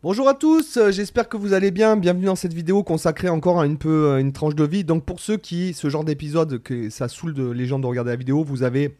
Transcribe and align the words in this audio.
Bonjour 0.00 0.28
à 0.28 0.34
tous, 0.34 0.76
euh, 0.76 0.92
j'espère 0.92 1.28
que 1.28 1.36
vous 1.36 1.54
allez 1.54 1.72
bien. 1.72 1.96
Bienvenue 1.96 2.26
dans 2.26 2.36
cette 2.36 2.52
vidéo 2.52 2.84
consacrée 2.84 3.28
encore 3.28 3.58
à 3.58 3.66
une 3.66 3.78
peu 3.78 4.12
euh, 4.12 4.18
une 4.18 4.32
tranche 4.32 4.54
de 4.54 4.62
vie. 4.62 4.84
Donc 4.84 5.04
pour 5.04 5.18
ceux 5.18 5.36
qui, 5.36 5.74
ce 5.74 5.90
genre 5.90 6.04
d'épisode, 6.04 6.62
que 6.62 6.88
ça 6.88 7.08
saoule 7.08 7.34
les 7.50 7.66
gens 7.66 7.80
de 7.80 7.86
regarder 7.86 8.12
la 8.12 8.16
vidéo, 8.16 8.44
vous 8.44 8.62
avez 8.62 8.94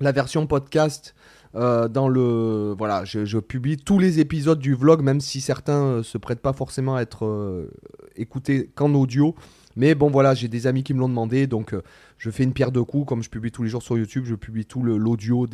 la 0.00 0.12
version 0.12 0.46
podcast 0.46 1.14
euh, 1.56 1.88
dans 1.88 2.08
le 2.08 2.74
voilà, 2.78 3.04
je, 3.04 3.36
publie 3.38 3.76
tous 3.76 3.98
les 3.98 4.18
épisodes 4.18 4.58
du 4.58 4.74
vlog, 4.74 5.02
même 5.02 5.20
si 5.20 5.42
certains 5.42 6.02
se 6.02 6.16
prêtent 6.16 6.40
pas 6.40 6.54
forcément 6.54 6.96
à 6.96 7.02
être 7.02 7.68
écoutés 8.16 8.70
qu'en 8.74 8.94
audio. 8.94 9.34
Mais 9.76 9.94
bon 9.94 10.08
voilà, 10.08 10.32
j'ai 10.32 10.48
des 10.48 10.66
amis 10.66 10.84
qui 10.84 10.94
me 10.94 11.00
l'ont 11.00 11.10
demandé, 11.10 11.48
donc 11.48 11.74
je 12.16 12.30
fais 12.30 12.44
une 12.44 12.54
pierre 12.54 12.72
deux 12.72 12.84
coups. 12.84 13.06
Comme 13.06 13.22
je 13.22 13.28
publie 13.28 13.52
tous 13.52 13.62
les 13.62 13.68
jours 13.68 13.82
sur 13.82 13.98
YouTube, 13.98 14.24
je 14.24 14.36
publie 14.36 14.64
tout 14.64 14.82
l'audio 14.82 15.46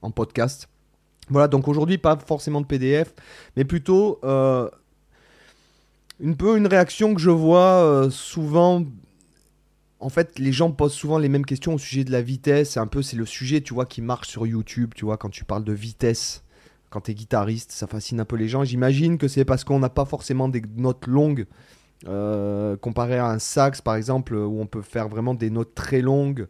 en 0.00 0.10
podcast. 0.10 0.70
Voilà, 1.32 1.48
donc 1.48 1.66
aujourd'hui 1.66 1.98
pas 1.98 2.18
forcément 2.18 2.60
de 2.60 2.66
PDF, 2.66 3.14
mais 3.56 3.64
plutôt 3.64 4.20
euh, 4.22 4.68
une 6.20 6.36
peu 6.36 6.58
une 6.58 6.66
réaction 6.66 7.14
que 7.14 7.20
je 7.20 7.30
vois 7.30 7.82
euh, 7.82 8.10
souvent. 8.10 8.84
En 9.98 10.08
fait, 10.08 10.38
les 10.38 10.52
gens 10.52 10.70
posent 10.70 10.92
souvent 10.92 11.16
les 11.16 11.28
mêmes 11.28 11.46
questions 11.46 11.74
au 11.74 11.78
sujet 11.78 12.04
de 12.04 12.12
la 12.12 12.20
vitesse. 12.20 12.72
C'est 12.72 12.80
un 12.80 12.86
peu, 12.86 13.02
c'est 13.02 13.16
le 13.16 13.24
sujet, 13.24 13.60
tu 13.62 13.72
vois, 13.72 13.86
qui 13.86 14.02
marche 14.02 14.28
sur 14.28 14.46
YouTube, 14.46 14.92
tu 14.94 15.04
vois, 15.04 15.16
quand 15.16 15.30
tu 15.30 15.44
parles 15.44 15.64
de 15.64 15.72
vitesse, 15.72 16.42
quand 16.90 17.02
tu 17.02 17.12
es 17.12 17.14
guitariste, 17.14 17.72
ça 17.72 17.86
fascine 17.86 18.20
un 18.20 18.24
peu 18.24 18.36
les 18.36 18.48
gens. 18.48 18.62
J'imagine 18.62 19.16
que 19.16 19.26
c'est 19.26 19.44
parce 19.44 19.64
qu'on 19.64 19.78
n'a 19.78 19.88
pas 19.88 20.04
forcément 20.04 20.48
des 20.48 20.62
notes 20.76 21.06
longues, 21.06 21.46
euh, 22.08 22.76
comparé 22.76 23.16
à 23.16 23.28
un 23.28 23.38
sax, 23.38 23.80
par 23.80 23.94
exemple, 23.94 24.34
où 24.34 24.60
on 24.60 24.66
peut 24.66 24.82
faire 24.82 25.08
vraiment 25.08 25.34
des 25.34 25.50
notes 25.50 25.74
très 25.74 26.02
longues, 26.02 26.46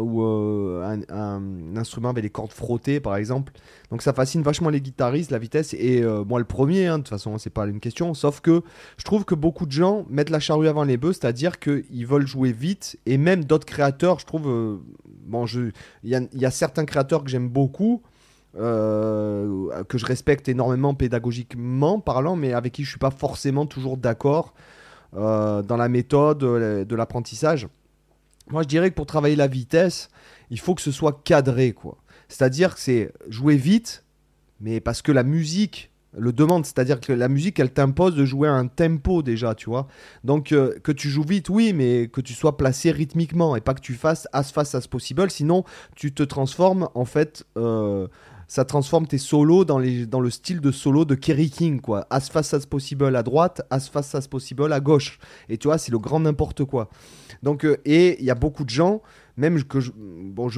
ou 0.00 0.22
euh, 0.22 0.96
un, 1.10 1.76
instrument 1.76 2.10
avec 2.10 2.22
des 2.24 2.30
cordes 2.30 2.52
frottées, 2.52 3.00
par 3.00 3.16
exemple. 3.16 3.52
Donc 3.90 4.02
ça 4.02 4.12
fascine 4.12 4.42
vachement 4.42 4.70
les 4.70 4.80
guitaristes, 4.80 5.30
la 5.30 5.38
vitesse. 5.38 5.74
Et 5.74 6.02
euh, 6.02 6.24
moi, 6.24 6.38
le 6.38 6.44
premier, 6.44 6.86
hein, 6.86 6.98
de 6.98 7.02
toute 7.02 7.10
façon, 7.10 7.36
c'est 7.38 7.50
pas 7.50 7.66
une 7.66 7.80
question. 7.80 8.14
Sauf 8.14 8.40
que 8.40 8.62
je 8.96 9.04
trouve 9.04 9.24
que 9.24 9.34
beaucoup 9.34 9.66
de 9.66 9.72
gens 9.72 10.06
mettent 10.08 10.30
la 10.30 10.40
charrue 10.40 10.68
avant 10.68 10.84
les 10.84 10.96
bœufs, 10.96 11.12
c'est-à-dire 11.12 11.58
qu'ils 11.58 12.06
veulent 12.06 12.26
jouer 12.26 12.52
vite. 12.52 12.98
Et 13.06 13.18
même 13.18 13.44
d'autres 13.44 13.66
créateurs, 13.66 14.18
je 14.18 14.26
trouve. 14.26 14.48
euh, 14.48 14.78
bon, 15.26 15.44
il 15.46 15.72
y, 16.04 16.44
a- 16.46 16.50
certains 16.50 16.84
créateurs 16.84 17.24
que 17.24 17.30
j'aime 17.30 17.48
beaucoup. 17.48 18.02
euh, 18.58 19.82
que 19.84 19.96
je 19.98 20.04
respecte 20.04 20.46
énormément 20.48 20.92
pédagogiquement 20.94 22.00
parlant, 22.00 22.36
mais 22.36 22.52
avec 22.52 22.72
qui 22.74 22.84
je 22.84 22.90
suis 22.90 22.98
pas 22.98 23.10
forcément 23.10 23.64
toujours 23.66 23.96
d'accord 23.96 24.52
euh, 25.16 25.62
dans 25.62 25.76
la 25.78 25.88
méthode 25.88 26.42
euh, 26.44 26.84
de 26.84 26.94
l'apprentissage. 26.96 27.66
Moi, 28.50 28.62
je 28.62 28.68
dirais 28.68 28.90
que 28.90 28.94
pour 28.94 29.06
travailler 29.06 29.36
la 29.36 29.46
vitesse, 29.46 30.08
il 30.50 30.58
faut 30.60 30.74
que 30.74 30.82
ce 30.82 30.92
soit 30.92 31.22
cadré, 31.24 31.72
quoi. 31.72 31.98
C'est-à-dire 32.28 32.74
que 32.74 32.80
c'est 32.80 33.12
jouer 33.28 33.56
vite, 33.56 34.04
mais 34.60 34.80
parce 34.80 35.02
que 35.02 35.12
la 35.12 35.22
musique 35.22 35.90
le 36.16 36.32
demande, 36.32 36.66
c'est-à-dire 36.66 37.00
que 37.00 37.12
la 37.12 37.28
musique, 37.28 37.58
elle 37.58 37.72
t'impose 37.72 38.14
de 38.14 38.24
jouer 38.24 38.48
à 38.48 38.52
un 38.52 38.66
tempo 38.66 39.22
déjà, 39.22 39.54
tu 39.54 39.70
vois. 39.70 39.88
Donc 40.24 40.52
euh, 40.52 40.78
que 40.82 40.92
tu 40.92 41.08
joues 41.08 41.24
vite, 41.24 41.48
oui, 41.48 41.72
mais 41.72 42.08
que 42.08 42.20
tu 42.20 42.34
sois 42.34 42.56
placé 42.56 42.90
rythmiquement 42.90 43.56
et 43.56 43.60
pas 43.60 43.72
que 43.74 43.80
tu 43.80 43.94
fasses 43.94 44.28
as 44.32 44.44
fast 44.52 44.74
as 44.74 44.86
possible, 44.86 45.30
sinon 45.30 45.64
tu 45.96 46.12
te 46.12 46.22
transformes 46.22 46.88
en 46.94 47.04
fait. 47.04 47.44
euh, 47.56 48.08
ça 48.52 48.66
transforme 48.66 49.06
tes 49.06 49.16
solos 49.16 49.64
dans, 49.64 49.78
le 49.78 50.28
style 50.28 50.60
de 50.60 50.72
solo 50.72 51.06
de 51.06 51.14
Kerry 51.14 51.48
King, 51.48 51.80
quoi. 51.80 52.06
As 52.10 52.28
fast 52.28 52.52
as 52.52 52.66
possible 52.66 53.16
à 53.16 53.22
droite, 53.22 53.62
as 53.70 53.88
fast 53.88 54.14
as 54.14 54.28
possible 54.28 54.70
à 54.70 54.78
gauche. 54.78 55.18
Et 55.48 55.56
tu 55.56 55.68
vois, 55.68 55.78
c'est 55.78 55.90
le 55.90 55.98
grand 55.98 56.20
n'importe 56.20 56.66
quoi. 56.66 56.90
Donc, 57.42 57.64
euh, 57.64 57.78
et 57.86 58.20
il 58.20 58.26
y 58.26 58.30
a 58.30 58.34
beaucoup 58.34 58.64
de 58.64 58.68
gens, 58.68 59.00
même 59.38 59.64
que 59.64 59.80
je, 59.80 59.90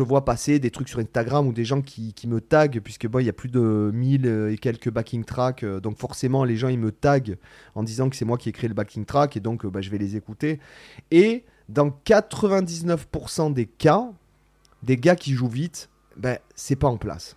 vois 0.02 0.24
passer 0.24 0.58
des 0.58 0.72
trucs 0.72 0.88
sur 0.88 0.98
Instagram 0.98 1.46
ou 1.46 1.52
des 1.52 1.64
gens 1.64 1.82
qui, 1.82 2.12
me 2.26 2.40
taguent, 2.40 2.80
puisque 2.80 3.06
il 3.20 3.26
y 3.26 3.28
a 3.28 3.32
plus 3.32 3.48
de 3.48 3.92
1000 3.94 4.48
et 4.50 4.58
quelques 4.58 4.90
backing 4.90 5.22
tracks, 5.22 5.62
euh, 5.62 5.78
donc 5.78 5.96
forcément 5.96 6.42
les 6.42 6.56
gens 6.56 6.66
ils 6.66 6.80
me 6.80 6.90
taguent 6.90 7.38
en 7.76 7.84
disant 7.84 8.10
que 8.10 8.16
c'est 8.16 8.24
moi 8.24 8.38
qui 8.38 8.48
ai 8.48 8.52
créé 8.52 8.66
le 8.66 8.74
backing 8.74 9.04
track, 9.04 9.36
et 9.36 9.40
donc 9.40 9.64
euh, 9.64 9.70
bah, 9.70 9.82
je 9.82 9.90
vais 9.90 9.98
les 9.98 10.16
écouter. 10.16 10.58
Et 11.12 11.44
dans 11.68 11.96
99% 12.04 13.52
des 13.52 13.66
cas, 13.66 14.10
des 14.82 14.96
gars 14.96 15.14
qui 15.14 15.34
jouent 15.34 15.46
vite, 15.46 15.90
ben, 16.16 16.38
c'est 16.56 16.74
pas 16.74 16.88
en 16.88 16.96
place. 16.96 17.36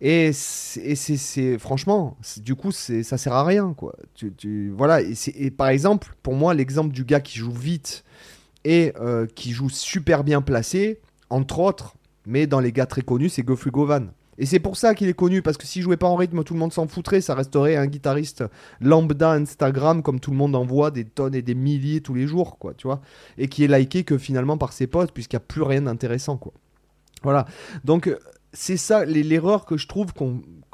Et 0.00 0.32
c'est, 0.32 1.58
franchement, 1.58 2.16
du 2.38 2.54
coup, 2.54 2.70
ça 2.70 3.18
sert 3.18 3.32
à 3.32 3.44
rien, 3.44 3.72
quoi. 3.74 3.94
Voilà. 4.72 5.00
Et 5.00 5.50
par 5.50 5.68
exemple, 5.68 6.14
pour 6.22 6.34
moi, 6.34 6.54
l'exemple 6.54 6.92
du 6.92 7.04
gars 7.04 7.20
qui 7.20 7.38
joue 7.38 7.52
vite 7.52 8.04
et 8.64 8.92
euh, 9.00 9.26
qui 9.26 9.52
joue 9.52 9.70
super 9.70 10.24
bien 10.24 10.42
placé, 10.42 11.00
entre 11.30 11.60
autres, 11.60 11.94
mais 12.26 12.46
dans 12.46 12.60
les 12.60 12.72
gars 12.72 12.86
très 12.86 13.02
connus, 13.02 13.30
c'est 13.30 13.46
Geoffrey 13.46 13.70
Govan. 13.70 14.10
Et 14.38 14.44
c'est 14.44 14.58
pour 14.58 14.76
ça 14.76 14.94
qu'il 14.94 15.08
est 15.08 15.14
connu, 15.14 15.40
parce 15.40 15.56
que 15.56 15.66
s'il 15.66 15.82
jouait 15.82 15.96
pas 15.96 16.08
en 16.08 16.16
rythme, 16.16 16.44
tout 16.44 16.52
le 16.52 16.60
monde 16.60 16.72
s'en 16.72 16.86
foutrait. 16.86 17.20
Ça 17.22 17.34
resterait 17.34 17.76
un 17.76 17.86
guitariste 17.86 18.44
lambda 18.80 19.32
Instagram, 19.32 20.02
comme 20.02 20.20
tout 20.20 20.30
le 20.30 20.36
monde 20.36 20.54
en 20.54 20.64
voit 20.64 20.90
des 20.90 21.04
tonnes 21.04 21.34
et 21.34 21.42
des 21.42 21.54
milliers 21.54 22.02
tous 22.02 22.12
les 22.12 22.26
jours, 22.26 22.58
quoi, 22.58 22.74
tu 22.74 22.86
vois. 22.86 23.00
Et 23.38 23.48
qui 23.48 23.64
est 23.64 23.68
liké 23.68 24.04
que 24.04 24.18
finalement 24.18 24.58
par 24.58 24.72
ses 24.72 24.86
potes, 24.86 25.12
puisqu'il 25.12 25.36
n'y 25.36 25.42
a 25.42 25.46
plus 25.46 25.62
rien 25.62 25.82
d'intéressant, 25.82 26.36
quoi. 26.36 26.52
Voilà. 27.22 27.46
Donc, 27.84 28.08
euh, 28.08 28.18
c'est 28.56 28.78
ça, 28.78 29.04
l'erreur 29.04 29.66
que 29.66 29.76
je 29.76 29.86
trouve 29.86 30.14
que 30.14 30.24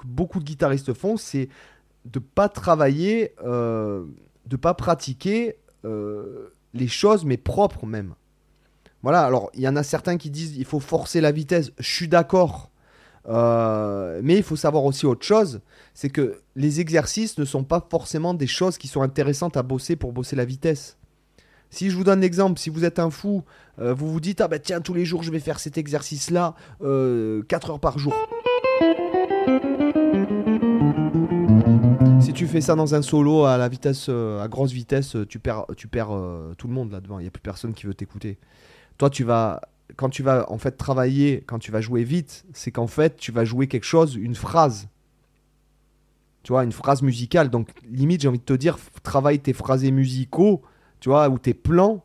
beaucoup 0.04 0.38
de 0.38 0.44
guitaristes 0.44 0.94
font, 0.94 1.16
c'est 1.16 1.48
de 2.04 2.20
pas 2.20 2.48
travailler, 2.48 3.34
euh, 3.44 4.04
de 4.47 4.56
pas 4.56 4.75
pratiquer 4.75 5.56
euh, 5.84 6.53
les 6.75 6.87
choses, 6.87 7.25
mais 7.25 7.37
propres 7.37 7.84
même. 7.84 8.15
Voilà, 9.03 9.25
alors 9.25 9.50
il 9.54 9.62
y 9.62 9.69
en 9.69 9.75
a 9.75 9.82
certains 9.82 10.16
qui 10.16 10.31
disent 10.31 10.56
il 10.56 10.65
faut 10.65 10.78
forcer 10.78 11.21
la 11.21 11.32
vitesse, 11.32 11.72
je 11.78 11.92
suis 11.92 12.09
d'accord. 12.09 12.71
Euh, 13.28 14.21
mais 14.22 14.37
il 14.37 14.42
faut 14.44 14.56
savoir 14.56 14.84
aussi 14.84 15.04
autre 15.04 15.26
chose, 15.26 15.60
c'est 15.92 16.10
que 16.10 16.41
les 16.54 16.81
exercices 16.81 17.37
ne 17.38 17.44
sont 17.44 17.65
pas 17.65 17.84
forcément 17.91 18.32
des 18.34 18.47
choses 18.47 18.78
qui 18.78 18.87
sont 18.87 19.03
intéressantes 19.03 19.56
à 19.56 19.62
bosser 19.65 19.97
pour 19.97 20.12
bosser 20.12 20.37
la 20.37 20.44
vitesse. 20.44 20.98
Si 21.72 21.91
je 21.91 21.97
vous 21.97 22.05
donne 22.05 22.21
l'exemple, 22.21 22.60
si 22.60 22.69
vous 22.69 22.84
êtes 22.84 22.99
un 22.99 23.10
fou, 23.10 23.44
euh, 23.81 23.94
vous 23.94 24.12
vous 24.12 24.21
dites 24.21 24.43
ah 24.43 24.47
bah 24.47 24.59
tiens 24.59 24.83
tous 24.83 24.93
les 24.93 25.06
jours 25.06 25.22
je 25.22 25.31
vais 25.31 25.41
faire 25.41 25.59
cet 25.59 25.78
exercice 25.78 26.31
là 26.31 26.55
4 26.81 27.71
heures 27.71 27.81
par 27.81 27.99
jour. 27.99 28.15
Si 32.21 32.34
tu 32.34 32.47
fais 32.47 32.60
ça 32.60 32.75
dans 32.75 32.94
un 32.94 33.00
solo 33.03 33.44
à 33.44 33.56
la 33.56 33.69
vitesse, 33.69 34.06
euh, 34.10 34.43
à 34.43 34.49
grosse 34.49 34.72
vitesse, 34.72 35.16
euh, 35.16 35.27
tu 35.27 35.38
perds, 35.38 35.65
tu 35.77 35.88
perds 35.88 36.12
euh, 36.12 36.55
tout 36.56 36.69
le 36.69 36.75
monde 36.75 36.93
là-devant. 36.93 37.19
Il 37.19 37.22
n'y 37.22 37.28
a 37.28 37.31
plus 37.31 37.41
personne 37.41 37.72
qui 37.72 37.87
veut 37.87 37.94
t'écouter. 37.94 38.39
Toi, 38.97 39.10
tu 39.10 39.25
vas, 39.25 39.60
quand 39.97 40.09
tu 40.09 40.22
vas 40.22 40.50
en 40.50 40.59
fait 40.59 40.72
travailler, 40.72 41.43
quand 41.47 41.59
tu 41.59 41.72
vas 41.72 41.81
jouer 41.81 42.04
vite, 42.04 42.44
c'est 42.53 42.71
qu'en 42.71 42.87
fait 42.87 43.16
tu 43.16 43.33
vas 43.33 43.44
jouer 43.44 43.66
quelque 43.66 43.84
chose, 43.84 44.15
une 44.15 44.34
phrase. 44.34 44.89
Tu 46.43 46.53
vois, 46.53 46.65
une 46.65 46.72
phrase 46.72 47.03
musicale. 47.03 47.50
Donc 47.50 47.69
limite, 47.91 48.21
j'ai 48.21 48.28
envie 48.28 48.39
de 48.39 48.44
te 48.44 48.53
dire, 48.53 48.78
travaille 49.03 49.41
tes 49.41 49.53
phrasés 49.53 49.91
musicaux, 49.91 50.62
tu 51.03 51.09
vois, 51.09 51.29
ou 51.29 51.37
tes 51.37 51.53
plans 51.53 52.05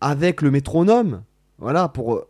avec 0.00 0.42
le 0.42 0.52
métronome. 0.52 1.24
Voilà, 1.58 1.88
pour 1.88 2.14
euh, 2.14 2.28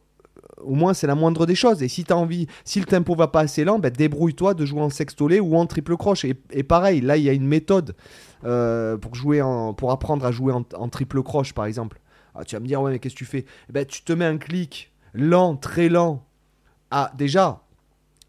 au 0.63 0.75
moins 0.75 0.95
c'est 0.95 1.07
la 1.07 1.15
moindre 1.15 1.45
des 1.45 1.55
choses. 1.55 1.83
Et 1.83 1.89
si 1.89 2.05
as 2.09 2.17
envie, 2.17 2.47
si 2.65 2.81
le 2.81 2.87
tempo 2.87 3.15
va 3.15 3.29
pas 3.29 3.41
assez 3.41 3.63
lent, 3.63 3.79
ben, 3.79 3.91
débrouille-toi 3.91 4.55
de 4.55 4.65
jouer 4.65 4.81
en 4.81 4.91
sextolé 4.91 5.39
ou 5.39 5.55
en 5.55 5.67
triple 5.67 5.97
croche. 5.97 6.25
Et, 6.25 6.35
et 6.51 6.63
pareil, 6.63 7.03
là 7.03 7.19
il 7.19 7.25
y 7.25 7.29
a 7.29 7.35
une 7.35 7.47
méthode 7.47 7.95
euh, 8.45 8.97
pour 8.97 9.15
jouer 9.15 9.43
pour 9.77 9.91
apprendre 9.91 10.25
à 10.25 10.33
jouer 10.33 10.53
en, 10.53 10.65
en 10.75 10.89
triple 10.89 11.23
croche 11.23 11.53
par 11.53 11.67
exemple. 11.67 12.01
Ah, 12.35 12.45
tu 12.45 12.57
vas 12.57 12.61
me 12.61 12.67
dire 12.67 12.81
ouais 12.81 12.91
mais 12.93 12.99
qu'est-ce 12.99 13.15
que 13.15 13.19
tu 13.19 13.27
fais? 13.27 13.45
Eh 13.69 13.73
ben, 13.73 13.85
tu 13.85 14.03
te 14.03 14.13
mets 14.15 14.25
un 14.25 14.39
clic 14.39 14.93
lent, 15.13 15.57
très 15.57 15.91
lent. 15.91 16.25
Ah 16.91 17.13
déjà. 17.17 17.62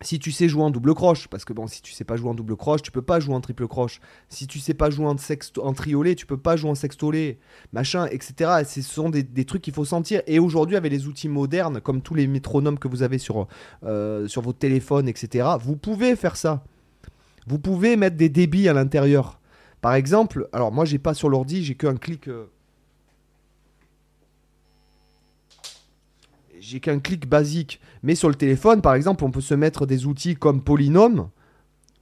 Si 0.04 0.20
tu 0.20 0.32
sais 0.32 0.48
jouer 0.48 0.64
en 0.64 0.70
double 0.70 0.94
croche, 0.94 1.28
parce 1.28 1.46
que 1.46 1.54
bon, 1.54 1.66
si 1.66 1.82
tu 1.82 1.94
sais 1.94 2.04
pas 2.04 2.16
jouer 2.16 2.30
en 2.30 2.34
double 2.34 2.56
croche, 2.56 2.82
tu 2.82 2.92
peux 2.92 3.02
pas 3.02 3.20
jouer 3.20 3.34
en 3.34 3.42
triple 3.42 3.68
croche. 3.68 4.02
Si 4.30 4.48
tu 4.48 4.60
sais 4.60 4.74
pas 4.74 4.90
jouer 4.90 5.08
en, 5.08 5.74
triolet, 5.74 6.16
tu 6.16 6.26
peux 6.26 6.38
pas 6.38 6.56
jouer 6.56 6.70
en 6.70 6.76
sextolé, 6.76 7.40
machin, 7.72 8.06
etc. 8.08 8.52
Et 8.62 8.66
Ce 8.66 8.82
sont 8.82 9.10
des, 9.10 9.46
trucs 9.46 9.62
qu'il 9.62 9.74
faut 9.74 9.86
sentir. 9.86 10.22
Et 10.28 10.40
aujourd'hui, 10.40 10.76
avec 10.76 10.92
les 10.92 11.08
outils 11.08 11.30
modernes, 11.30 11.82
comme 11.82 12.02
tous 12.02 12.16
les 12.16 12.28
métronomes 12.28 12.78
que 12.78 12.88
vous 12.88 13.02
avez 13.02 13.18
sur, 13.18 13.48
euh, 13.84 14.28
sur 14.28 14.42
votre 14.42 14.60
téléphone, 14.60 15.08
etc., 15.08 15.48
vous 15.60 15.78
pouvez 15.78 16.16
faire 16.16 16.36
ça. 16.36 16.64
Vous 17.48 17.60
pouvez 17.60 17.98
mettre 17.98 18.18
des 18.18 18.30
débits 18.30 18.68
à 18.68 18.74
l'intérieur. 18.74 19.40
Par 19.82 19.96
exemple, 19.96 20.48
alors 20.54 20.72
moi, 20.72 20.86
j'ai 20.86 21.00
pas 21.00 21.14
sur 21.14 21.30
l'ordi, 21.30 21.64
j'ai 21.64 21.76
qu'un 21.76 21.96
clic. 21.96 22.28
euh, 22.28 22.46
J'ai 26.66 26.80
qu'un 26.80 27.00
clic 27.00 27.28
basique. 27.28 27.82
Mais 28.04 28.16
sur 28.16 28.30
le 28.30 28.36
téléphone, 28.36 28.82
par 28.82 28.96
exemple, 28.96 29.26
on 29.26 29.32
peut 29.32 29.42
se 29.42 29.54
mettre 29.54 29.86
des 29.86 30.06
outils 30.06 30.36
comme 30.36 30.64
Polynôme, 30.64 31.30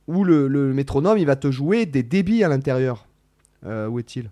où 0.08 0.24
le, 0.24 0.72
métronome, 0.72 1.18
il 1.18 1.26
va 1.26 1.36
te 1.36 1.50
jouer 1.50 1.88
des 1.88 2.04
débits 2.04 2.44
à 2.44 2.48
l'intérieur. 2.48 3.08
Euh, 3.66 3.88
où 3.88 3.98
est-il? 3.98 4.30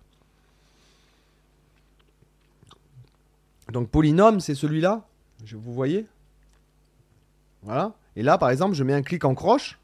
Donc 3.72 3.90
polynôme, 3.90 4.40
c'est 4.40 4.56
celui-là? 4.56 5.08
Vous 5.52 5.74
voyez? 5.74 6.06
Voilà. 7.64 7.94
Et 8.16 8.22
là, 8.22 8.38
par 8.38 8.52
exemple, 8.52 8.76
je 8.76 8.84
mets 8.84 8.94
un 8.94 9.02
clic 9.02 9.26
en 9.26 9.34
croche. 9.34 9.80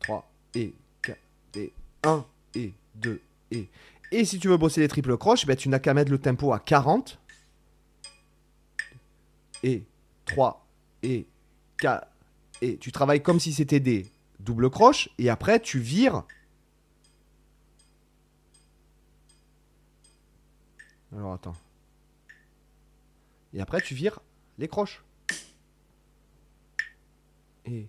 3 0.00 0.30
et 0.54 0.74
4 1.02 1.18
et 1.56 1.72
1 2.04 2.24
et 2.54 2.72
2 2.96 3.20
et. 3.50 3.68
Et 4.12 4.24
si 4.24 4.40
tu 4.40 4.48
veux 4.48 4.56
bosser 4.56 4.80
les 4.80 4.88
triples 4.88 5.16
croches, 5.16 5.46
ben, 5.46 5.56
tu 5.56 5.68
n'as 5.68 5.78
qu'à 5.78 5.94
mettre 5.94 6.10
le 6.10 6.18
tempo 6.18 6.52
à 6.52 6.58
40. 6.58 7.20
et 9.62 9.84
3 10.26 10.66
et 11.02 11.26
4 11.78 12.06
et 12.62 12.76
tu 12.76 12.92
travailles 12.92 13.22
comme 13.22 13.40
si 13.40 13.52
c'était 13.52 13.80
des 13.80 14.06
doubles 14.38 14.70
croches 14.70 15.08
et 15.18 15.30
après 15.30 15.60
tu 15.60 15.78
vires. 15.78 16.24
Alors 21.12 21.32
attends. 21.34 21.56
Et 23.52 23.60
après 23.60 23.80
tu 23.80 23.94
vires 23.94 24.20
les 24.58 24.68
croches. 24.68 25.02
Et 27.64 27.88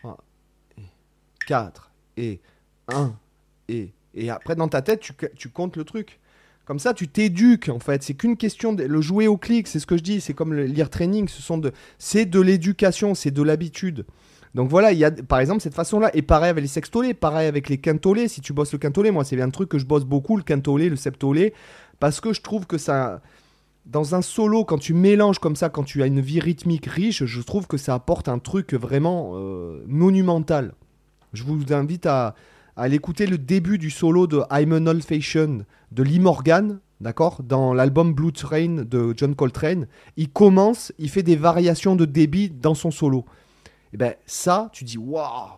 3 0.00 0.16
et 0.16 0.31
4 1.52 1.90
et 2.16 2.40
1 2.88 3.12
et 3.68 3.92
et 4.14 4.30
après 4.30 4.56
dans 4.56 4.68
ta 4.68 4.80
tête 4.80 5.00
tu, 5.00 5.12
tu 5.36 5.50
comptes 5.50 5.76
le 5.76 5.84
truc. 5.84 6.18
Comme 6.64 6.78
ça, 6.78 6.94
tu 6.94 7.08
t'éduques 7.08 7.68
en 7.68 7.80
fait. 7.80 8.02
C'est 8.02 8.14
qu'une 8.14 8.36
question 8.36 8.72
de 8.72 8.84
le 8.84 9.00
jouer 9.00 9.26
au 9.26 9.36
clic. 9.36 9.66
C'est 9.66 9.80
ce 9.80 9.86
que 9.86 9.96
je 9.96 10.02
dis. 10.02 10.20
C'est 10.20 10.32
comme 10.32 10.54
lire 10.54 10.90
training. 10.90 11.26
Ce 11.28 11.42
sont 11.42 11.58
de, 11.58 11.72
c'est 11.98 12.24
de 12.24 12.40
l'éducation, 12.40 13.14
c'est 13.14 13.32
de 13.32 13.42
l'habitude. 13.42 14.06
Donc 14.54 14.70
voilà, 14.70 14.92
il 14.92 14.98
y 14.98 15.04
a 15.04 15.10
par 15.10 15.40
exemple 15.40 15.60
cette 15.60 15.74
façon-là. 15.74 16.10
Et 16.14 16.22
pareil 16.22 16.50
avec 16.50 16.62
les 16.62 16.68
sextolés, 16.68 17.14
pareil 17.14 17.48
avec 17.48 17.68
les 17.68 17.78
quintolés. 17.78 18.28
Si 18.28 18.40
tu 18.40 18.52
bosses 18.52 18.72
le 18.72 18.78
quintolé, 18.78 19.10
moi 19.10 19.24
c'est 19.24 19.36
bien 19.36 19.46
un 19.46 19.50
truc 19.50 19.68
que 19.68 19.78
je 19.78 19.86
bosse 19.86 20.04
beaucoup, 20.04 20.36
le 20.36 20.44
quintolé, 20.44 20.88
le 20.88 20.96
septolé, 20.96 21.52
parce 21.98 22.20
que 22.20 22.32
je 22.32 22.40
trouve 22.42 22.66
que 22.66 22.78
ça, 22.78 23.20
dans 23.84 24.14
un 24.14 24.22
solo, 24.22 24.64
quand 24.64 24.78
tu 24.78 24.94
mélanges 24.94 25.40
comme 25.40 25.56
ça, 25.56 25.68
quand 25.68 25.82
tu 25.82 26.02
as 26.02 26.06
une 26.06 26.20
vie 26.20 26.40
rythmique 26.40 26.86
riche, 26.86 27.24
je 27.24 27.40
trouve 27.42 27.66
que 27.66 27.76
ça 27.76 27.94
apporte 27.94 28.28
un 28.28 28.38
truc 28.38 28.72
vraiment 28.74 29.32
euh, 29.34 29.82
monumental. 29.86 30.74
Je 31.32 31.44
vous 31.44 31.72
invite 31.72 32.06
à, 32.06 32.34
à 32.76 32.88
l'écouter 32.88 33.26
le 33.26 33.38
début 33.38 33.78
du 33.78 33.90
solo 33.90 34.26
de 34.26 34.42
I'm 34.50 34.72
an 34.72 34.86
Old 34.86 35.02
Fashion 35.02 35.64
de 35.90 36.02
Lee 36.02 36.20
Morgan, 36.20 36.80
d'accord, 37.00 37.42
dans 37.42 37.74
l'album 37.74 38.14
Blue 38.14 38.32
Train 38.32 38.84
de 38.84 39.12
John 39.16 39.34
Coltrane. 39.34 39.86
Il 40.16 40.30
commence, 40.30 40.92
il 40.98 41.10
fait 41.10 41.22
des 41.22 41.36
variations 41.36 41.96
de 41.96 42.04
débit 42.04 42.50
dans 42.50 42.74
son 42.74 42.90
solo. 42.90 43.24
Et 43.92 43.96
ben 43.96 44.14
ça, 44.24 44.70
tu 44.72 44.84
dis 44.84 44.96
waouh, 44.96 45.50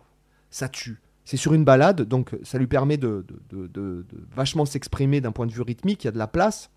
ça 0.50 0.68
tue. 0.68 1.00
C'est 1.24 1.36
sur 1.36 1.54
une 1.54 1.64
balade, 1.64 2.02
donc 2.02 2.36
ça 2.42 2.58
lui 2.58 2.66
permet 2.66 2.98
de, 2.98 3.24
de, 3.50 4.04
vachement 4.34 4.66
s'exprimer 4.66 5.20
d'un 5.20 5.32
point 5.32 5.46
de 5.46 5.52
vue 5.52 5.62
rythmique, 5.62 6.04
il 6.04 6.06
y 6.06 6.08
a 6.08 6.12
de 6.12 6.18
la 6.18 6.26
place. 6.26 6.70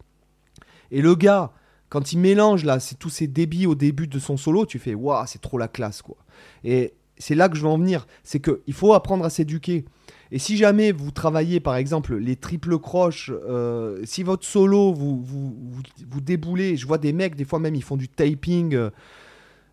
Et 0.92 1.02
le 1.02 1.16
gars, 1.16 1.52
quand 1.90 2.14
il 2.14 2.20
mélange 2.20 2.64
là, 2.64 2.80
c'est 2.80 2.96
tous 2.96 3.10
ces 3.10 3.28
débits 3.28 3.66
au 3.66 3.76
début 3.76 4.08
de 4.08 4.20
son 4.20 4.38
solo, 4.38 4.66
tu 4.66 4.80
fais 4.80 4.94
waouh, 4.94 5.26
c'est 5.28 5.42
trop 5.42 5.58
la 5.58 5.68
classe 5.68 6.02
quoi. 6.02 6.18
Et 6.64 6.94
c'est 7.20 7.36
là 7.36 7.50
que 7.50 7.56
je 7.56 7.62
veux 7.62 7.70
en 7.70 7.78
venir, 7.78 8.08
c'est 8.24 8.40
qu'il 8.40 8.74
faut 8.74 8.94
apprendre 8.94 9.26
à 9.26 9.30
s'éduquer. 9.30 9.86
Et 10.32 10.40
si 10.40 10.58
jamais 10.58 10.92
vous 10.92 11.12
travaillez 11.12 11.60
par 11.60 11.76
exemple 11.76 12.16
les 12.16 12.36
triples 12.36 12.78
croches, 12.80 13.32
euh, 13.34 14.02
si 14.04 14.24
votre 14.24 14.46
solo 14.46 14.94
vous, 14.94 15.24
vous, 15.24 16.22
déboulez, 16.22 16.76
je 16.76 16.86
vois 16.86 16.98
des 16.98 17.14
mecs, 17.14 17.36
des 17.36 17.46
fois 17.46 17.60
même 17.60 17.76
ils 17.76 17.84
font 17.84 17.98
du 17.98 18.10
taping. 18.10 18.76
Euh, 18.76 18.90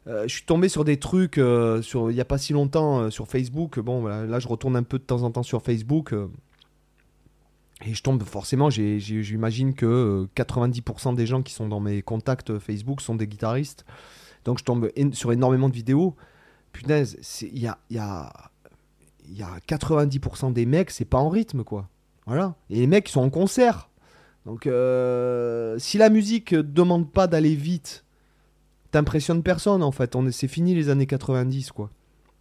euh, 0.06 0.25
je 0.29 0.35
suis 0.35 0.44
tombé 0.44 0.69
sur 0.69 0.85
des 0.85 0.99
trucs 0.99 1.38
il 1.38 2.14
n'y 2.14 2.20
a 2.20 2.25
pas 2.25 2.38
si 2.38 2.52
longtemps 2.52 3.11
sur 3.11 3.26
Facebook. 3.26 3.81
Bon, 3.81 4.06
là 4.06 4.38
je 4.38 4.49
retourne 4.49 4.76
un 4.76 4.82
peu 4.82 4.99
de 4.99 5.05
temps 5.05 5.23
en 5.23 5.31
temps 5.31 5.43
sur 5.43 5.62
Facebook. 5.62 6.14
et 7.85 7.94
je 7.94 8.02
tombe 8.02 8.23
forcément, 8.23 8.70
j'imagine 8.70 9.75
que 9.75 10.29
90% 10.37 11.17
des 11.17 11.26
gens 11.26 11.43
qui 11.43 11.52
sont 11.52 11.69
dans 11.69 11.81
mes 11.81 12.02
contacts 12.02 12.58
Facebook 12.58 13.00
sont 13.00 13.17
des 13.17 13.26
guitaristes. 13.26 13.85
Donc 14.44 14.58
je 14.58 14.64
tombe 14.64 14.91
sur 15.12 15.32
énormément 15.32 15.69
de 15.69 15.75
vidéos. 15.75 16.14
Punaise, 16.75 17.17
il 17.41 17.59
y 17.59 17.67
a, 17.67 17.79
y 17.91 17.99
a 17.99 18.31
y 19.29 19.43
a 19.43 19.59
90% 19.67 20.53
des 20.53 20.67
mecs, 20.67 20.91
c'est 20.91 21.05
pas 21.05 21.19
en 21.19 21.29
rythme, 21.29 21.65
quoi. 21.65 21.88
Voilà. 22.26 22.55
Et 22.71 22.76
les 22.76 22.87
mecs, 22.87 23.09
ils 23.09 23.12
sont 23.12 23.23
en 23.23 23.31
concert. 23.31 23.91
Donc, 24.47 24.67
euh, 24.67 25.79
si 25.79 25.99
la 25.99 26.11
musique 26.11 26.55
demande 26.55 27.11
pas 27.11 27.26
d'aller 27.26 27.55
vite, 27.55 28.05
t'impressionnes 28.91 29.43
personne, 29.43 29.82
en 29.82 29.93
fait. 29.93 30.17
C'est 30.31 30.49
fini 30.49 30.75
les 30.75 30.88
années 30.91 31.06
90, 31.06 31.73
quoi. 31.73 31.91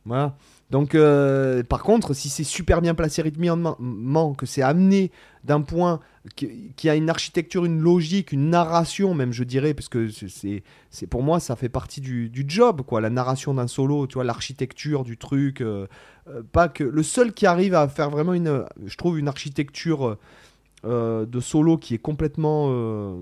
Voilà. 0.06 0.36
Donc, 0.70 0.96
euh, 0.96 1.62
par 1.64 1.84
contre, 1.84 2.14
si 2.14 2.30
c'est 2.30 2.44
super 2.44 2.82
bien 2.82 2.96
placé 2.96 3.22
rythmiquement, 3.22 4.34
que 4.34 4.46
c'est 4.46 4.62
amené 4.62 5.12
d'un 5.44 5.62
point 5.62 6.00
qui, 6.36 6.90
a 6.90 6.96
une 6.96 7.10
architecture, 7.10 7.64
une 7.64 7.80
logique, 7.80 8.32
une 8.32 8.50
narration, 8.50 9.14
même, 9.14 9.32
je 9.32 9.44
dirais, 9.44 9.74
parce 9.74 9.88
que 9.88 10.10
c'est, 10.10 11.08
pour 11.08 11.22
moi, 11.22 11.40
ça 11.40 11.56
fait 11.56 11.70
partie 11.70 12.02
du, 12.02 12.46
job, 12.48 12.82
quoi. 12.82 13.02
La 13.02 13.10
narration 13.10 13.54
d'un 13.54 13.68
solo, 13.68 14.08
tu 14.08 14.16
vois, 14.16 14.24
l'architecture 14.24 15.04
du 15.04 15.18
truc. 15.18 15.62
Euh, 15.62 15.88
euh, 16.28 16.42
pas 16.52 16.70
que 16.70 16.84
le 16.84 17.04
seul 17.04 17.34
qui 17.34 17.46
arrive 17.46 17.76
à 17.76 17.88
faire 17.88 18.10
vraiment 18.10 18.34
une, 18.34 18.66
je 18.86 18.98
trouve, 18.98 19.20
une 19.20 19.28
architecture 19.28 20.18
de 20.84 21.40
solo 21.40 21.78
qui 21.78 21.94
est 21.94 22.00
complètement 22.00 23.22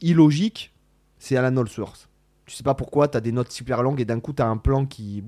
illogique, 0.00 0.72
c'est 1.18 1.36
Alan 1.36 1.56
Allsworth. 1.56 2.08
Tu 2.46 2.56
sais 2.56 2.64
pas 2.64 2.74
pourquoi, 2.74 3.08
tu 3.08 3.16
as 3.16 3.20
des 3.20 3.32
notes 3.32 3.52
super 3.52 3.82
longues 3.82 4.00
et 4.00 4.04
d'un 4.04 4.20
coup 4.20 4.32
tu 4.32 4.42
as 4.42 4.48
un 4.48 4.56
plan 4.56 4.84
qui. 4.84 5.22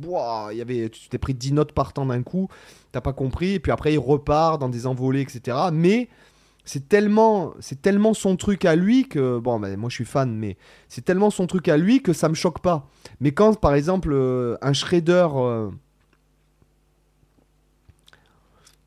y 0.53 0.61
avait, 0.61 0.89
tu 0.89 1.09
t'es 1.09 1.19
pris 1.19 1.35
10 1.35 1.53
notes 1.53 1.73
par 1.73 1.93
temps 1.93 2.07
d'un 2.07 2.23
coup, 2.23 2.49
t'as 2.93 3.01
pas 3.01 3.13
compris, 3.13 3.55
et 3.55 3.61
puis 3.61 3.73
après 3.73 3.93
il 3.95 3.99
repart 3.99 4.61
dans 4.61 4.69
des 4.69 4.87
envolées, 4.87 5.21
etc. 5.21 5.57
Mais 5.73 6.09
c'est 6.65 6.89
tellement, 6.89 7.55
c'est 7.61 7.83
tellement 7.83 8.15
son 8.15 8.37
truc 8.37 8.65
à 8.65 8.75
lui 8.75 9.07
que. 9.09 9.39
Bon, 9.39 9.61
ben, 9.61 9.77
moi 9.77 9.91
je 9.91 9.97
suis 9.97 10.05
fan, 10.05 10.35
mais 10.35 10.57
c'est 10.89 11.05
tellement 11.05 11.31
son 11.31 11.47
truc 11.47 11.69
à 11.69 11.77
lui 11.77 12.03
que 12.03 12.13
ça 12.13 12.29
me 12.29 12.35
choque 12.35 12.61
pas. 12.61 12.89
Mais 13.21 13.33
quand 13.33 13.61
par 13.61 13.75
exemple 13.75 14.11
euh, 14.13 14.57
un 14.63 14.73
shredder. 14.73 15.29
Euh, 15.35 15.71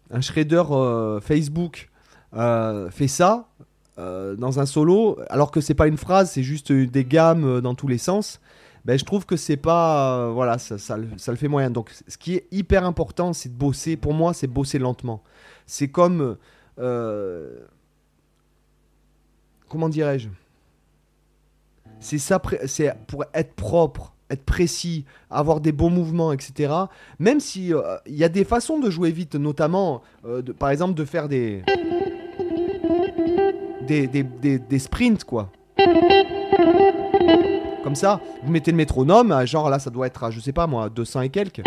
un 0.09 0.21
shredder 0.21 0.63
euh, 0.71 1.19
Facebook 1.19 1.89
fait 2.33 3.07
ça, 3.07 3.49
euh, 3.99 4.35
dans 4.35 4.59
un 4.59 4.67
solo, 4.67 5.17
alors 5.27 5.49
que 5.49 5.59
c'est 5.59 5.73
pas 5.73 5.87
une 5.87 5.97
phrase, 5.97 6.29
c'est 6.29 6.43
juste 6.43 6.71
des 6.71 7.03
gammes 7.03 7.45
euh, 7.45 7.61
dans 7.61 7.73
tous 7.73 7.87
les 7.87 7.97
sens, 7.97 8.39
ben, 8.85 8.97
je 8.97 9.03
trouve 9.03 9.25
que 9.25 9.35
c'est 9.35 9.57
pas. 9.57 10.19
Euh, 10.19 10.29
voilà, 10.31 10.59
ça, 10.59 10.77
ça, 10.77 10.97
le 10.97 11.35
fait 11.35 11.47
moyen. 11.47 11.71
Donc, 11.71 11.91
ce 12.07 12.15
qui 12.17 12.35
est 12.35 12.45
hyper 12.51 12.85
important, 12.85 13.33
c'est 13.33 13.49
de 13.49 13.57
bosser. 13.57 13.97
Pour 13.97 14.13
moi, 14.13 14.35
c'est 14.35 14.45
bosser 14.45 14.77
lentement. 14.77 15.23
C'est 15.65 15.87
comme. 15.87 16.37
comment 19.67 19.89
dirais-je? 19.89 20.29
C'est 21.99 22.19
ça, 22.19 22.39
c'est 22.67 22.93
pour 23.07 23.25
être 23.33 23.53
propre 23.55 24.13
être 24.29 24.43
précis, 24.43 25.05
avoir 25.29 25.61
des 25.61 25.71
bons 25.71 25.89
mouvements, 25.89 26.33
etc. 26.33 26.73
Même 27.17 27.39
si 27.39 27.71
il 28.05 28.15
y 28.15 28.25
a 28.25 28.29
des 28.29 28.43
façons 28.43 28.77
de 28.77 28.89
jouer 28.89 29.09
vite, 29.09 29.35
notamment, 29.35 30.01
par 30.59 30.69
exemple, 30.69 30.95
de 30.95 31.05
faire 31.05 31.29
des 31.29 31.63
des, 33.87 34.79
sprints, 34.79 35.23
quoi. 35.23 35.51
Comme 37.83 37.95
ça, 37.95 38.19
vous 38.43 38.51
mettez 38.51 38.71
le 38.71 38.77
métronome, 38.77 39.45
genre 39.45 39.69
là, 39.69 39.79
ça 39.79 39.89
doit 39.89 40.07
être 40.07 40.23
à, 40.23 40.31
je 40.31 40.39
sais 40.39 40.51
pas 40.51 40.67
moi, 40.67 40.89
200 40.89 41.21
et 41.21 41.29
quelques. 41.29 41.63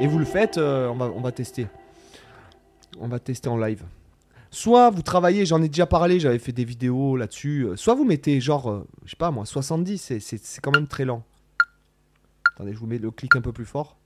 Et 0.00 0.06
vous 0.06 0.18
le 0.18 0.24
faites, 0.24 0.56
euh, 0.56 0.88
on, 0.88 1.20
va, 1.20 1.30
tester. 1.30 1.66
On 2.98 3.08
va 3.08 3.18
tester 3.18 3.50
en 3.50 3.58
live. 3.58 3.82
Soit 4.50 4.88
vous 4.88 5.02
travaillez, 5.02 5.44
j'en 5.44 5.62
ai 5.62 5.68
déjà 5.68 5.84
parlé, 5.84 6.18
j'avais 6.18 6.38
fait 6.38 6.52
des 6.52 6.64
vidéos 6.64 7.18
là-dessus. 7.18 7.66
Euh, 7.66 7.76
soit 7.76 7.94
vous 7.94 8.04
mettez 8.04 8.40
genre, 8.40 8.70
euh, 8.70 8.86
je 9.04 9.10
sais 9.10 9.16
pas 9.16 9.30
moi, 9.30 9.44
70, 9.44 10.18
c'est 10.18 10.60
quand 10.62 10.74
même 10.74 10.86
très 10.86 11.04
lent. 11.04 11.22
Attendez, 12.54 12.72
je 12.72 12.78
vous 12.78 12.86
mets 12.86 12.98
le 12.98 13.10
clic 13.10 13.36
un 13.36 13.42
peu 13.42 13.52
plus 13.52 13.66
fort. 13.66 13.98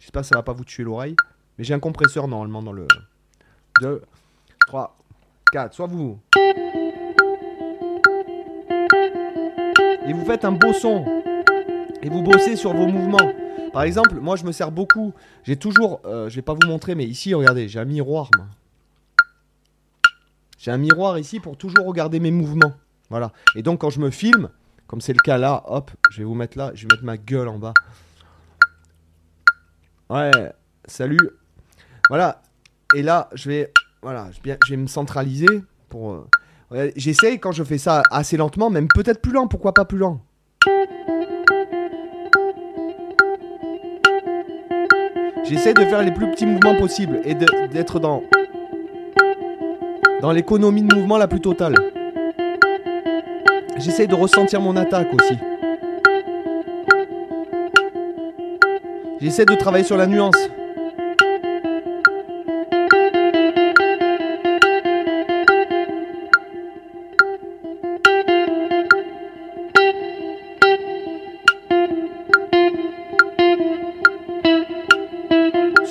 J'espère 0.00 0.22
que 0.22 0.28
ça 0.28 0.36
va 0.36 0.42
pas 0.42 0.52
vous 0.52 0.64
tuer 0.64 0.82
l'oreille. 0.82 1.14
Mais 1.56 1.64
j'ai 1.64 1.74
un 1.74 1.80
compresseur 1.80 2.26
normalement 2.26 2.62
dans 2.62 2.72
le... 2.72 2.88
2, 3.80 4.02
3, 4.66 4.98
4. 5.52 5.74
Soit 5.74 5.86
vous. 5.86 6.18
Et 10.06 10.12
vous 10.12 10.24
faites 10.24 10.44
un 10.44 10.52
beau 10.52 10.72
son. 10.72 11.04
Et 12.02 12.08
vous 12.08 12.22
bossez 12.22 12.56
sur 12.56 12.72
vos 12.72 12.86
mouvements. 12.86 13.32
Par 13.72 13.82
exemple, 13.82 14.14
moi 14.14 14.36
je 14.36 14.44
me 14.44 14.52
sers 14.52 14.70
beaucoup. 14.70 15.12
J'ai 15.44 15.56
toujours. 15.56 16.00
Euh, 16.04 16.28
je 16.28 16.36
vais 16.36 16.42
pas 16.42 16.54
vous 16.54 16.66
montrer, 16.66 16.94
mais 16.94 17.04
ici, 17.04 17.34
regardez, 17.34 17.68
j'ai 17.68 17.78
un 17.78 17.84
miroir. 17.84 18.30
J'ai 20.58 20.70
un 20.70 20.78
miroir 20.78 21.18
ici 21.18 21.40
pour 21.40 21.56
toujours 21.56 21.86
regarder 21.86 22.20
mes 22.20 22.30
mouvements. 22.30 22.72
Voilà. 23.08 23.32
Et 23.54 23.62
donc 23.62 23.80
quand 23.80 23.90
je 23.90 24.00
me 24.00 24.10
filme, 24.10 24.50
comme 24.86 25.00
c'est 25.00 25.12
le 25.12 25.20
cas 25.24 25.38
là, 25.38 25.62
hop, 25.66 25.90
je 26.10 26.18
vais 26.18 26.24
vous 26.24 26.34
mettre 26.34 26.58
là, 26.58 26.72
je 26.74 26.82
vais 26.82 26.94
mettre 26.94 27.04
ma 27.04 27.16
gueule 27.16 27.48
en 27.48 27.58
bas. 27.58 27.74
Ouais, 30.08 30.52
salut. 30.86 31.30
Voilà. 32.08 32.42
Et 32.94 33.02
là, 33.02 33.28
je 33.32 33.48
vais 33.48 33.72
voilà, 34.02 34.28
je 34.32 34.70
vais 34.70 34.76
me 34.76 34.86
centraliser 34.86 35.62
pour. 35.88 36.26
Euh, 36.72 36.90
j'essaye 36.96 37.38
quand 37.38 37.52
je 37.52 37.62
fais 37.62 37.78
ça 37.78 38.02
assez 38.10 38.36
lentement, 38.36 38.70
même 38.70 38.88
peut-être 38.88 39.20
plus 39.20 39.32
lent, 39.32 39.46
pourquoi 39.46 39.74
pas 39.74 39.84
plus 39.84 39.98
lent. 39.98 40.20
J'essaie 45.44 45.74
de 45.74 45.84
faire 45.84 46.02
les 46.02 46.12
plus 46.12 46.30
petits 46.30 46.46
mouvements 46.46 46.76
possibles 46.76 47.20
et 47.24 47.34
d'être 47.34 47.98
dans 47.98 48.22
dans 50.20 50.32
l'économie 50.32 50.82
de 50.82 50.94
mouvement 50.94 51.18
la 51.18 51.26
plus 51.26 51.40
totale. 51.40 51.74
J'essaie 53.78 54.06
de 54.06 54.14
ressentir 54.14 54.60
mon 54.60 54.76
attaque 54.76 55.08
aussi. 55.12 55.38
J'essaie 59.20 59.44
de 59.44 59.54
travailler 59.54 59.84
sur 59.84 59.96
la 59.96 60.06
nuance. 60.06 60.36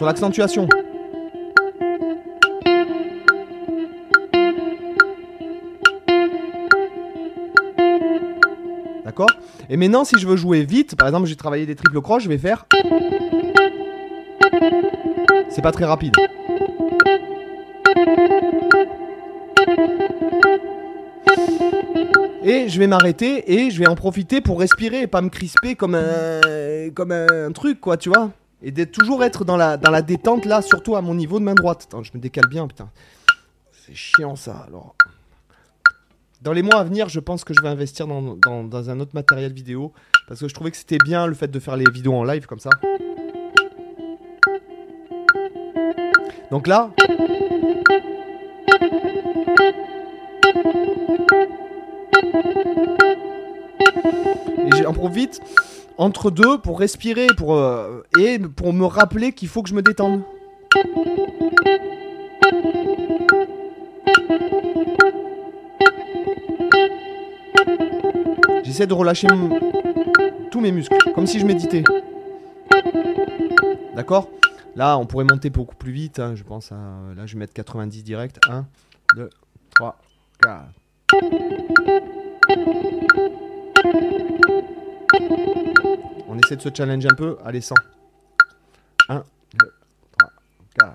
Sur 0.09 0.25
l'accentuation. 0.25 0.67
D'accord? 9.05 9.29
Et 9.69 9.77
maintenant, 9.77 10.03
si 10.03 10.17
je 10.19 10.27
veux 10.27 10.35
jouer 10.35 10.63
vite, 10.63 10.95
par 10.95 11.07
exemple, 11.07 11.27
j'ai 11.27 11.35
travaillé 11.35 11.65
des 11.65 11.75
triple 11.75 12.01
croches, 12.01 12.23
je 12.23 12.29
vais 12.29 12.37
faire. 12.37 12.65
C'est 15.49 15.61
pas 15.61 15.71
très 15.71 15.85
rapide. 15.85 16.13
Et 22.43 22.67
je 22.67 22.79
vais 22.79 22.87
m'arrêter 22.87 23.53
et 23.53 23.69
je 23.69 23.79
vais 23.79 23.87
en 23.87 23.95
profiter 23.95 24.41
pour 24.41 24.59
respirer 24.59 25.01
et 25.03 25.07
pas 25.07 25.21
me 25.21 25.29
crisper 25.29 25.75
comme 25.75 25.93
un, 25.93 26.89
comme 26.95 27.11
un 27.11 27.51
truc, 27.51 27.79
quoi, 27.79 27.97
tu 27.97 28.09
vois? 28.09 28.31
Et 28.61 28.71
d'être 28.71 28.91
toujours 28.91 29.23
être 29.23 29.45
dans 29.45 29.55
la, 29.55 29.77
dans 29.77 29.91
la 29.91 30.01
détente 30.01 30.45
là, 30.45 30.61
surtout 30.61 30.95
à 30.95 31.01
mon 31.01 31.15
niveau 31.15 31.39
de 31.39 31.45
main 31.45 31.55
droite. 31.55 31.87
Attends, 31.87 32.03
je 32.03 32.11
me 32.13 32.19
décale 32.19 32.47
bien, 32.49 32.67
putain. 32.67 32.89
C'est 33.71 33.95
chiant 33.95 34.35
ça, 34.35 34.65
alors. 34.67 34.95
Dans 36.41 36.51
les 36.51 36.61
mois 36.61 36.79
à 36.79 36.83
venir, 36.83 37.09
je 37.09 37.19
pense 37.19 37.43
que 37.43 37.53
je 37.53 37.61
vais 37.61 37.69
investir 37.69 38.07
dans, 38.07 38.35
dans, 38.35 38.63
dans 38.63 38.89
un 38.89 38.99
autre 38.99 39.11
matériel 39.13 39.53
vidéo. 39.53 39.93
Parce 40.27 40.41
que 40.41 40.47
je 40.47 40.53
trouvais 40.53 40.71
que 40.71 40.77
c'était 40.77 40.97
bien 41.03 41.25
le 41.25 41.33
fait 41.33 41.47
de 41.47 41.59
faire 41.59 41.75
les 41.75 41.89
vidéos 41.89 42.13
en 42.13 42.23
live 42.23 42.45
comme 42.45 42.59
ça. 42.59 42.69
Donc 46.51 46.67
là. 46.67 46.91
Et 54.65 54.83
j'en 54.83 54.93
profite 54.93 55.41
entre 55.99 56.31
deux 56.31 56.57
pour 56.57 56.79
respirer 56.79 57.27
pour, 57.37 57.55
euh, 57.55 58.03
et 58.17 58.39
pour 58.39 58.73
me 58.73 58.85
rappeler 58.85 59.33
qu'il 59.33 59.49
faut 59.49 59.61
que 59.61 59.69
je 59.69 59.75
me 59.75 59.81
détende. 59.81 60.23
J'essaie 68.63 68.87
de 68.87 68.93
relâcher 68.93 69.27
tous 70.51 70.61
mes 70.61 70.71
muscles, 70.71 70.95
comme 71.13 71.27
si 71.27 71.37
je 71.37 71.45
méditais. 71.45 71.83
D'accord? 73.93 74.29
Là, 74.77 74.97
on 74.97 75.05
pourrait 75.05 75.25
monter 75.25 75.49
beaucoup 75.49 75.75
plus 75.75 75.91
vite. 75.91 76.19
Hein, 76.19 76.35
je 76.35 76.43
pense 76.43 76.71
à. 76.71 76.77
Là, 77.15 77.25
je 77.25 77.33
vais 77.33 77.39
mettre 77.39 77.53
90 77.53 78.03
direct. 78.03 78.39
1, 78.49 78.65
2, 79.17 79.29
3, 79.75 79.97
4. 80.41 80.63
On 86.31 86.37
essaie 86.37 86.55
de 86.55 86.61
se 86.61 86.69
challenge 86.71 87.07
un 87.07 87.15
peu. 87.15 87.39
Allez, 87.43 87.59
100. 87.59 87.73
1, 89.09 89.23
2, 89.59 89.73
3, 90.19 90.31
4. 90.79 90.93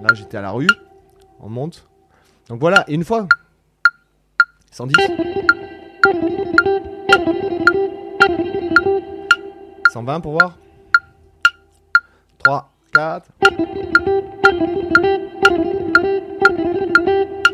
Là, 0.00 0.14
j'étais 0.14 0.36
à 0.36 0.42
la 0.42 0.52
rue. 0.52 0.68
On 1.40 1.48
monte. 1.48 1.84
Donc 2.48 2.60
voilà, 2.60 2.84
une 2.86 3.02
fois. 3.04 3.26
110. 4.70 4.94
120 9.92 10.20
pour 10.20 10.34
voir. 10.34 10.56
3, 12.38 12.70
4. 12.94 13.26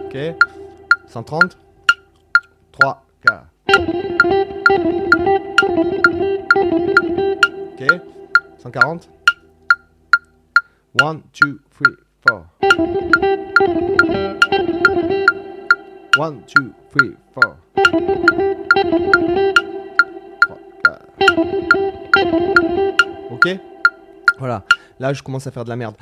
Ok. 0.04 0.53
130. 1.14 1.56
3, 2.72 3.06
4. 3.24 3.46
Ok. 7.72 7.84
140. 8.58 9.08
1, 11.00 11.14
2, 11.14 11.60
3, 12.26 12.46
4. 12.58 12.74
1, 16.18 16.32
2, 16.32 16.72
3, 16.90 17.02
4. 17.34 17.56
3, 20.40 20.58
4. 20.84 21.00
Ok 23.30 23.48
Voilà. 24.40 24.64
Là, 24.98 25.12
je 25.12 25.22
commence 25.22 25.46
à 25.46 25.52
faire 25.52 25.62
de 25.62 25.68
la 25.68 25.76
merde. 25.76 25.94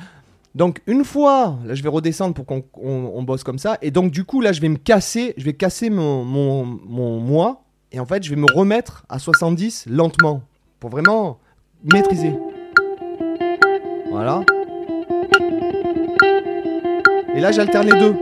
Donc, 0.55 0.81
une 0.85 1.03
fois, 1.03 1.57
là, 1.65 1.73
je 1.73 1.81
vais 1.81 1.89
redescendre 1.89 2.35
pour 2.35 2.45
qu'on 2.45 2.63
on- 2.81 3.11
on 3.15 3.23
bosse 3.23 3.43
comme 3.43 3.57
ça. 3.57 3.77
Et 3.81 3.89
donc, 3.89 4.11
du 4.11 4.23
coup, 4.23 4.39
là, 4.39 4.51
je 4.51 4.61
vais 4.61 4.69
me 4.69 4.77
casser. 4.77 5.33
Je 5.37 5.43
vais 5.45 5.53
casser 5.53 5.89
mon, 5.89 6.23
mon, 6.23 6.63
mon 6.65 7.19
moi. 7.19 7.63
Et 7.91 7.99
en 7.99 8.05
fait, 8.05 8.23
je 8.23 8.29
vais 8.29 8.35
me 8.35 8.45
remettre 8.53 9.03
à 9.09 9.17
70 9.19 9.85
lentement. 9.89 10.41
Pour 10.79 10.89
vraiment 10.91 11.39
maîtriser. 11.91 12.35
Voilà. 14.11 14.41
Et 17.35 17.39
là, 17.39 17.51
j'alterne 17.51 17.87
les 17.89 17.99
deux. 17.99 18.15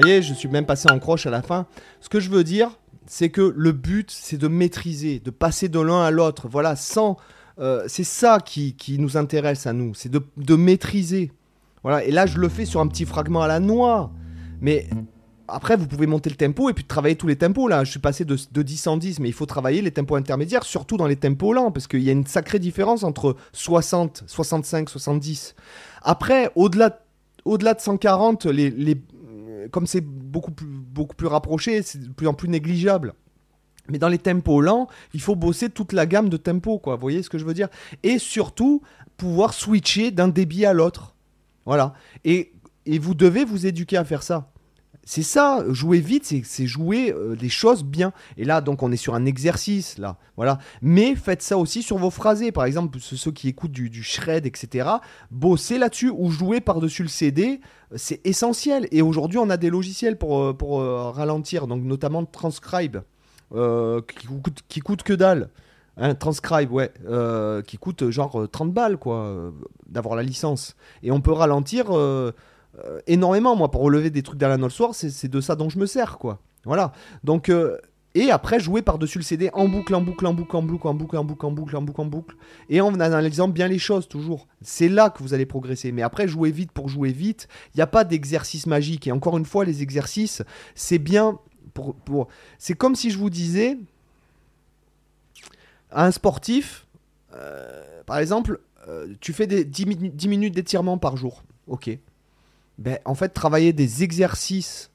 Voyez, 0.00 0.22
je 0.22 0.32
suis 0.32 0.48
même 0.48 0.66
passé 0.66 0.88
en 0.88 0.98
croche 0.98 1.26
à 1.26 1.30
la 1.30 1.42
fin. 1.42 1.66
Ce 2.00 2.08
que 2.08 2.20
je 2.20 2.30
veux 2.30 2.44
dire, 2.44 2.70
c'est 3.06 3.28
que 3.28 3.52
le 3.54 3.72
but, 3.72 4.10
c'est 4.10 4.38
de 4.38 4.48
maîtriser, 4.48 5.18
de 5.20 5.30
passer 5.30 5.68
de 5.68 5.78
l'un 5.80 6.02
à 6.02 6.10
l'autre. 6.10 6.48
Voilà, 6.48 6.74
sans. 6.76 7.16
euh, 7.58 7.84
c'est 7.86 8.04
ça 8.04 8.38
qui, 8.40 8.74
qui 8.74 8.98
nous 8.98 9.16
intéresse 9.16 9.66
à 9.66 9.72
nous, 9.74 9.94
c'est 9.94 10.08
de, 10.08 10.22
de 10.38 10.54
maîtriser. 10.54 11.32
Voilà, 11.82 12.02
et 12.04 12.10
là, 12.10 12.24
je 12.26 12.38
le 12.38 12.48
fais 12.48 12.64
sur 12.64 12.80
un 12.80 12.86
petit 12.86 13.04
fragment 13.04 13.42
à 13.42 13.48
la 13.48 13.60
noix. 13.60 14.10
Mais 14.62 14.88
après, 15.48 15.76
vous 15.76 15.86
pouvez 15.86 16.06
monter 16.06 16.30
le 16.30 16.36
tempo 16.36 16.70
et 16.70 16.72
puis 16.72 16.84
travailler 16.84 17.16
tous 17.16 17.26
les 17.26 17.36
tempos. 17.36 17.68
Là, 17.68 17.84
je 17.84 17.90
suis 17.90 18.00
passé 18.00 18.24
de, 18.24 18.36
de 18.52 18.62
10 18.62 18.86
en 18.86 18.96
10, 18.96 19.20
mais 19.20 19.28
il 19.28 19.32
faut 19.34 19.46
travailler 19.46 19.82
les 19.82 19.90
tempos 19.90 20.14
intermédiaires, 20.14 20.64
surtout 20.64 20.96
dans 20.96 21.06
les 21.06 21.16
tempos 21.16 21.52
lents, 21.52 21.72
parce 21.72 21.86
qu'il 21.86 22.02
y 22.02 22.08
a 22.08 22.12
une 22.12 22.26
sacrée 22.26 22.58
différence 22.58 23.02
entre 23.02 23.36
60, 23.52 24.24
65, 24.26 24.88
70. 24.88 25.54
Après, 26.02 26.50
au-delà 26.54 27.00
au-delà 27.46 27.72
de 27.72 27.80
140, 27.80 28.44
les, 28.44 28.68
les, 28.68 29.00
comme 29.68 29.86
c'est 29.86 30.00
beaucoup 30.00 30.52
plus, 30.52 31.26
rapproché, 31.26 31.82
c'est 31.82 31.98
de 31.98 32.08
plus 32.08 32.26
en 32.26 32.34
plus 32.34 32.48
négligeable. 32.48 33.14
Mais 33.88 33.98
dans 33.98 34.08
les 34.08 34.18
tempos 34.18 34.60
lents, 34.60 34.88
il 35.14 35.20
faut 35.20 35.34
bosser 35.34 35.68
toute 35.68 35.92
la 35.92 36.06
gamme 36.06 36.28
de 36.28 36.36
tempos, 36.36 36.78
quoi. 36.78 36.94
Vous 36.94 37.00
voyez 37.00 37.22
ce 37.22 37.30
que 37.30 37.38
je 37.38 37.44
veux 37.44 37.54
dire? 37.54 37.68
Et 38.02 38.18
surtout, 38.18 38.82
pouvoir 39.16 39.52
switcher 39.52 40.10
d'un 40.10 40.28
débit 40.28 40.64
à 40.64 40.72
l'autre. 40.72 41.14
Voilà. 41.66 41.94
Et, 42.24 42.52
et 42.86 42.98
vous 42.98 43.14
devez 43.14 43.44
vous 43.44 43.66
éduquer 43.66 43.96
à 43.96 44.04
faire 44.04 44.22
ça. 44.22 44.52
C'est 45.04 45.22
ça, 45.22 45.64
jouer 45.70 45.98
vite, 45.98 46.24
c'est- 46.24 46.66
jouer 46.66 47.12
euh, 47.12 47.34
des 47.34 47.48
choses 47.48 47.82
bien. 47.84 48.12
Et 48.36 48.44
là, 48.44 48.60
donc, 48.60 48.82
on 48.82 48.92
est 48.92 48.96
sur 48.96 49.14
un 49.14 49.24
exercice, 49.24 49.98
là. 49.98 50.18
Voilà. 50.36 50.58
Mais 50.82 51.16
faites 51.16 51.42
ça 51.42 51.56
aussi 51.56 51.82
sur 51.82 51.98
vos 51.98 52.10
phrasés. 52.10 52.52
Par 52.52 52.64
exemple, 52.64 52.98
ceux 53.00 53.32
qui 53.32 53.48
écoutent 53.48 53.72
du, 53.72 54.02
shred, 54.02 54.46
etc. 54.46 54.88
Bossez 55.30 55.78
là-dessus 55.78 56.12
ou 56.14 56.30
jouer 56.30 56.60
par-dessus 56.60 57.02
le 57.02 57.08
CD, 57.08 57.60
euh, 57.92 57.96
c'est 57.96 58.20
essentiel. 58.24 58.86
Et 58.92 59.02
aujourd'hui, 59.02 59.38
on 59.38 59.50
a 59.50 59.56
des 59.56 59.70
logiciels 59.70 60.16
pour, 60.16 60.38
euh, 60.40 61.10
ralentir, 61.10 61.66
donc 61.66 61.82
notamment 61.82 62.24
Transcribe, 62.24 62.98
qui, 63.50 64.26
coûte, 64.26 64.60
qui 64.68 64.80
coûte 64.80 65.02
que 65.02 65.12
dalle. 65.14 65.48
Hein, 65.96 66.14
Transcribe, 66.14 66.70
ouais, 66.70 66.92
qui 67.66 67.78
coûte 67.78 68.10
genre 68.10 68.42
euh, 68.42 68.46
30 68.46 68.72
balles, 68.72 68.96
quoi, 68.96 69.52
d'avoir 69.88 70.14
la 70.14 70.22
licence. 70.22 70.76
Et 71.02 71.10
on 71.10 71.20
peut 71.20 71.32
ralentir 71.32 71.86
euh, 72.78 73.00
énormément, 73.06 73.56
moi, 73.56 73.70
pour 73.70 73.82
relever 73.82 74.10
des 74.10 74.22
trucs 74.22 74.38
d'Alan 74.38 74.62
Allsworth, 74.62 74.94
c'est 74.94 75.28
de 75.28 75.40
ça 75.40 75.56
dont 75.56 75.68
je 75.68 75.78
me 75.78 75.86
sers, 75.86 76.18
quoi. 76.18 76.38
Voilà. 76.64 76.92
Donc, 77.24 77.48
euh, 77.48 77.76
et 78.14 78.30
après, 78.30 78.58
jouer 78.58 78.82
par-dessus 78.82 79.18
le 79.18 79.24
CD 79.24 79.50
en 79.52 79.68
boucle, 79.68 79.94
en 79.94 80.00
boucle, 80.00 80.26
en 80.26 80.34
boucle, 80.34 80.56
en 80.56 80.62
boucle, 80.62 80.86
en 80.88 80.94
boucle, 80.94 81.16
en 81.16 81.24
boucle, 81.24 81.46
en 81.46 81.50
boucle, 81.52 81.76
en 81.76 81.82
boucle, 81.82 82.00
en 82.00 82.04
boucle. 82.06 82.36
Et 82.68 82.80
en 82.80 82.98
analysant 82.98 83.48
bien 83.48 83.68
les 83.68 83.78
choses, 83.78 84.08
toujours. 84.08 84.48
C'est 84.62 84.88
là 84.88 85.10
que 85.10 85.22
vous 85.22 85.32
allez 85.34 85.46
progresser. 85.46 85.92
Mais 85.92 86.02
après, 86.02 86.26
jouer 86.26 86.50
vite 86.50 86.72
pour 86.72 86.88
jouer 86.88 87.12
vite, 87.12 87.46
il 87.74 87.78
n'y 87.78 87.82
a 87.82 87.86
pas 87.86 88.02
d'exercice 88.04 88.66
magique. 88.66 89.06
Et 89.06 89.12
encore 89.12 89.38
une 89.38 89.44
fois, 89.44 89.64
les 89.64 89.82
exercices, 89.82 90.42
c'est 90.74 90.98
bien 90.98 91.38
pour. 91.72 91.94
pour... 91.94 92.26
C'est 92.58 92.74
comme 92.74 92.96
si 92.96 93.10
je 93.10 93.18
vous 93.18 93.30
disais 93.30 93.78
à 95.90 96.04
un 96.06 96.10
sportif, 96.10 96.86
euh, 97.34 98.02
par 98.06 98.18
exemple, 98.18 98.60
euh, 98.88 99.14
tu 99.20 99.32
fais 99.32 99.46
des 99.46 99.64
10, 99.64 99.86
mi- 99.86 100.10
10 100.10 100.28
minutes 100.28 100.54
d'étirement 100.54 100.98
par 100.98 101.16
jour. 101.16 101.42
Ok. 101.68 101.90
Ben, 102.80 102.98
en 103.04 103.14
fait, 103.14 103.28
travailler 103.28 103.72
des 103.74 104.02
exercices 104.02 104.90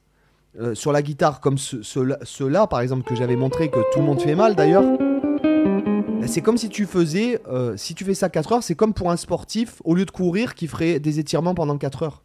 euh, 0.60 0.74
sur 0.74 0.90
la 0.90 1.02
guitare 1.02 1.40
comme 1.40 1.56
ce- 1.56 1.82
ceux-là, 1.82 2.66
par 2.66 2.80
exemple, 2.80 3.04
que 3.04 3.14
j'avais 3.14 3.36
montré, 3.36 3.68
que 3.70 3.78
tout 3.92 4.00
le 4.00 4.04
monde 4.04 4.20
fait 4.20 4.34
mal 4.34 4.56
d'ailleurs, 4.56 4.82
ben, 4.82 6.26
c'est 6.26 6.40
comme 6.40 6.58
si 6.58 6.68
tu 6.68 6.84
faisais, 6.84 7.40
euh, 7.48 7.76
si 7.76 7.94
tu 7.94 8.04
fais 8.04 8.14
ça 8.14 8.28
4 8.28 8.52
heures, 8.54 8.62
c'est 8.64 8.74
comme 8.74 8.92
pour 8.92 9.10
un 9.12 9.16
sportif, 9.16 9.80
au 9.84 9.94
lieu 9.94 10.04
de 10.04 10.10
courir, 10.10 10.56
qui 10.56 10.66
ferait 10.66 10.98
des 10.98 11.20
étirements 11.20 11.54
pendant 11.54 11.78
4 11.78 12.02
heures. 12.02 12.22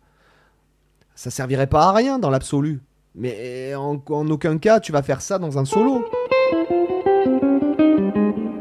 Ça 1.14 1.30
servirait 1.30 1.68
pas 1.68 1.84
à 1.90 1.92
rien 1.94 2.18
dans 2.18 2.32
l'absolu. 2.32 2.82
Mais 3.14 3.76
en 3.76 4.00
aucun 4.30 4.58
cas, 4.58 4.80
tu 4.80 4.92
vas 4.92 5.04
faire 5.04 5.22
ça 5.22 5.38
dans 5.38 5.60
un 5.60 5.66
solo. 5.66 6.06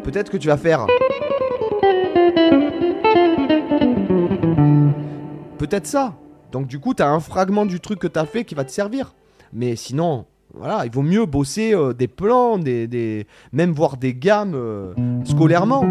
Peut-être 0.02 0.30
que 0.30 0.36
tu 0.36 0.48
vas 0.48 0.56
faire. 0.58 0.86
Peut-être 5.58 5.86
ça. 5.86 6.14
Donc 6.52 6.66
du 6.66 6.78
coup, 6.78 6.94
tu 6.94 7.02
as 7.02 7.08
un 7.08 7.20
fragment 7.20 7.66
du 7.66 7.80
truc 7.80 7.98
que 7.98 8.06
tu 8.06 8.18
as 8.18 8.26
fait 8.26 8.44
qui 8.44 8.54
va 8.54 8.64
te 8.64 8.70
servir. 8.70 9.14
Mais 9.52 9.76
sinon, 9.76 10.26
voilà, 10.54 10.84
il 10.84 10.90
vaut 10.90 11.02
mieux 11.02 11.26
bosser 11.26 11.74
euh, 11.74 11.92
des 11.92 12.08
plans, 12.08 12.58
des, 12.58 13.26
même 13.52 13.72
voir 13.72 13.96
des 13.96 14.14
gammes 14.14 14.54
euh, 14.54 14.92
scolairement, 15.24 15.84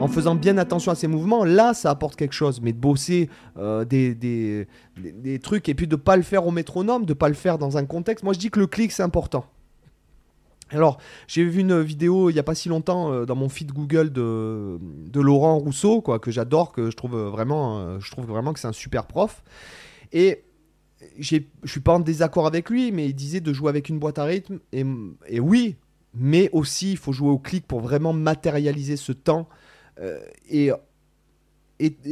en 0.00 0.08
faisant 0.08 0.34
bien 0.34 0.58
attention 0.58 0.92
à 0.92 0.94
ses 0.94 1.06
mouvements. 1.06 1.44
Là, 1.44 1.72
ça 1.72 1.90
apporte 1.90 2.16
quelque 2.16 2.34
chose. 2.34 2.60
Mais 2.60 2.72
bosser 2.72 3.30
euh, 3.58 3.84
des, 3.84 4.66
trucs 5.42 5.68
et 5.68 5.74
puis 5.74 5.86
de 5.86 5.96
pas 5.96 6.16
le 6.16 6.22
faire 6.22 6.46
au 6.46 6.50
métronome, 6.50 7.06
de 7.06 7.14
pas 7.14 7.28
le 7.28 7.34
faire 7.34 7.58
dans 7.58 7.78
un 7.78 7.86
contexte. 7.86 8.22
Moi, 8.24 8.34
je 8.34 8.38
dis 8.38 8.50
que 8.50 8.60
le 8.60 8.66
clic, 8.66 8.92
c'est 8.92 9.02
important. 9.02 9.46
Alors, 10.70 10.98
j'ai 11.28 11.44
vu 11.44 11.60
une 11.60 11.80
vidéo 11.80 12.28
il 12.28 12.32
n'y 12.32 12.40
a 12.40 12.42
pas 12.42 12.56
si 12.56 12.68
longtemps 12.68 13.24
dans 13.24 13.36
mon 13.36 13.48
feed 13.48 13.72
Google 13.72 14.10
de, 14.10 14.78
Laurent 15.14 15.58
Rousseau, 15.58 16.00
quoi, 16.00 16.18
que 16.18 16.32
j'adore, 16.32 16.72
que 16.72 16.90
je 16.90 16.96
trouve 16.96 17.16
vraiment 17.16 17.96
que 18.00 18.58
c'est 18.58 18.66
un 18.66 18.72
super 18.72 19.06
prof. 19.06 19.42
Et 20.12 20.44
je 21.18 21.38
suis 21.64 21.80
pas 21.80 21.94
en 21.94 22.00
désaccord 22.00 22.46
avec 22.46 22.70
lui, 22.70 22.92
mais 22.92 23.06
il 23.06 23.14
disait 23.14 23.40
de 23.40 23.52
jouer 23.52 23.68
avec 23.68 23.88
une 23.88 23.98
boîte 23.98 24.18
à 24.18 24.24
rythme. 24.24 24.58
Et, 24.72 25.40
oui, 25.40 25.76
mais 26.14 26.48
aussi 26.52 26.92
il 26.92 26.96
faut 26.96 27.12
jouer 27.12 27.30
au 27.30 27.38
clic 27.38 27.66
pour 27.66 27.80
vraiment 27.80 28.12
matérialiser 28.12 28.96
ce 28.96 29.12
temps 29.12 29.48
euh, 30.00 30.20
et 30.48 30.70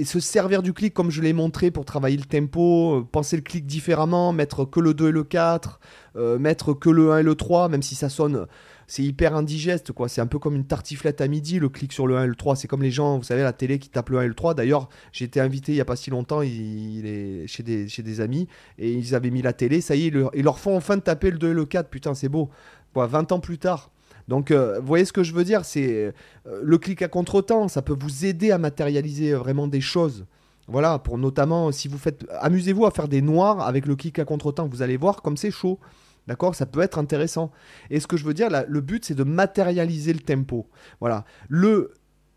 se 0.05 0.21
servir 0.21 0.63
du 0.63 0.73
clic 0.73 0.93
comme 0.93 1.11
je 1.11 1.23
l'ai 1.23 1.33
montré 1.33 1.71
pour 1.71 1.85
travailler 1.85 2.17
le 2.17 2.25
tempo, 2.25 2.99
euh, 2.99 3.09
penser 3.11 3.37
le 3.37 3.43
clic 3.43 3.67
différemment, 3.67 4.33
mettre 4.33 4.65
que 4.65 4.81
le 4.81 4.95
2 4.95 5.09
et 5.09 5.13
le 5.13 5.25
4, 5.25 5.81
euh, 6.17 6.39
mettre 6.39 6.75
que 6.75 6.91
le 6.91 7.13
1 7.13 7.19
et 7.19 7.23
le 7.23 7.35
3, 7.35 7.69
même 7.69 7.83
si 7.83 7.95
ça 7.95 8.09
sonne, 8.09 8.47
c'est 8.87 9.03
hyper 9.03 9.35
indigeste, 9.35 9.93
quoi. 9.93 10.09
C'est 10.09 10.21
un 10.21 10.27
peu 10.27 10.39
comme 10.39 10.55
une 10.55 10.67
tartiflette 10.67 11.21
à 11.21 11.29
midi, 11.29 11.59
le 11.59 11.69
clic 11.69 11.93
sur 11.93 12.07
le 12.07 12.17
1 12.17 12.25
et 12.25 12.27
le 12.27 12.35
3. 12.35 12.57
C'est 12.57 12.69
comme 12.69 12.83
les 12.83 12.91
gens, 12.91 13.19
vous 13.19 13.25
savez, 13.25 13.43
la 13.43 13.53
télé 13.53 13.79
qui 13.79 13.89
tapent 13.89 14.11
le 14.11 14.19
1 14.19 14.23
et 14.23 14.29
le 14.29 14.35
3. 14.35 14.55
D'ailleurs, 14.55 14.89
j'ai 15.13 15.25
été 15.25 15.41
invité 15.41 15.73
il 15.73 15.77
y 15.77 15.81
a 15.81 15.85
pas 15.85 15.97
si 15.97 16.11
longtemps 16.11 16.43
il, 16.43 17.07
est 17.07 17.47
chez, 17.47 17.63
des, 17.63 17.89
chez 17.89 18.03
des 18.03 18.21
amis 18.21 18.49
et 18.79 18.93
ils 18.93 19.15
avaient 19.15 19.31
mis 19.31 19.43
la 19.43 19.53
télé. 19.53 19.81
Ça 19.81 19.97
y 19.97 20.07
est, 20.07 20.13
ils 20.35 20.43
leur, 20.43 20.59
font 20.59 20.77
enfin 20.77 20.99
taper 20.99 21.31
le 21.31 21.39
2 21.39 21.51
et 21.51 21.55
le 21.55 21.65
4. 21.65 21.89
Putain, 21.89 22.15
c'est 22.15 22.29
beau. 22.29 22.51
Quoi, 22.93 23.07
20 23.07 23.33
ans 23.33 23.41
plus 23.41 23.59
tard. 23.59 23.91
Donc, 24.29 24.51
euh, 24.51 24.79
vous 24.81 24.87
voyez 24.87 25.05
ce 25.05 25.13
que 25.13 25.23
je 25.23 25.35
veux 25.35 25.45
dire? 25.45 25.65
C'est 25.65 26.15
euh, 26.47 26.61
le 26.63 26.79
clic 26.79 27.03
à 27.03 27.09
contre-temps. 27.09 27.69
Ça 27.69 27.83
peut 27.83 27.97
vous 27.99 28.25
aider 28.25 28.51
à 28.51 28.59
matérialiser 28.59 29.35
vraiment 29.35 29.67
des 29.67 29.81
choses. 29.81 30.27
Voilà, 30.67 30.99
pour 30.99 31.19
notamment, 31.19 31.73
si 31.73 31.89
vous 31.89 31.99
faites. 31.99 32.25
Amusez-vous 32.41 32.87
à 32.87 32.91
faire 32.91 33.09
des 33.09 33.21
noirs 33.21 33.61
avec 33.61 33.87
le 33.87 33.97
clic 33.97 34.19
à 34.19 34.25
contre-temps. 34.25 34.67
Vous 34.67 34.83
allez 34.83 34.97
voir 34.97 35.21
comme 35.21 35.37
c'est 35.37 35.51
chaud. 35.51 35.79
D'accord? 36.27 36.55
Ça 36.55 36.67
peut 36.67 36.81
être 36.81 36.99
intéressant. 36.99 37.51
Et 37.91 38.01
ce 38.01 38.07
que 38.07 38.17
je 38.17 38.25
veux 38.25 38.35
dire, 38.35 38.49
le 38.67 38.81
but, 38.81 39.05
c'est 39.05 39.15
de 39.15 39.25
matérialiser 39.25 40.13
le 40.13 40.21
tempo. 40.21 40.69
Voilà. 41.01 41.25
Le. 41.49 41.93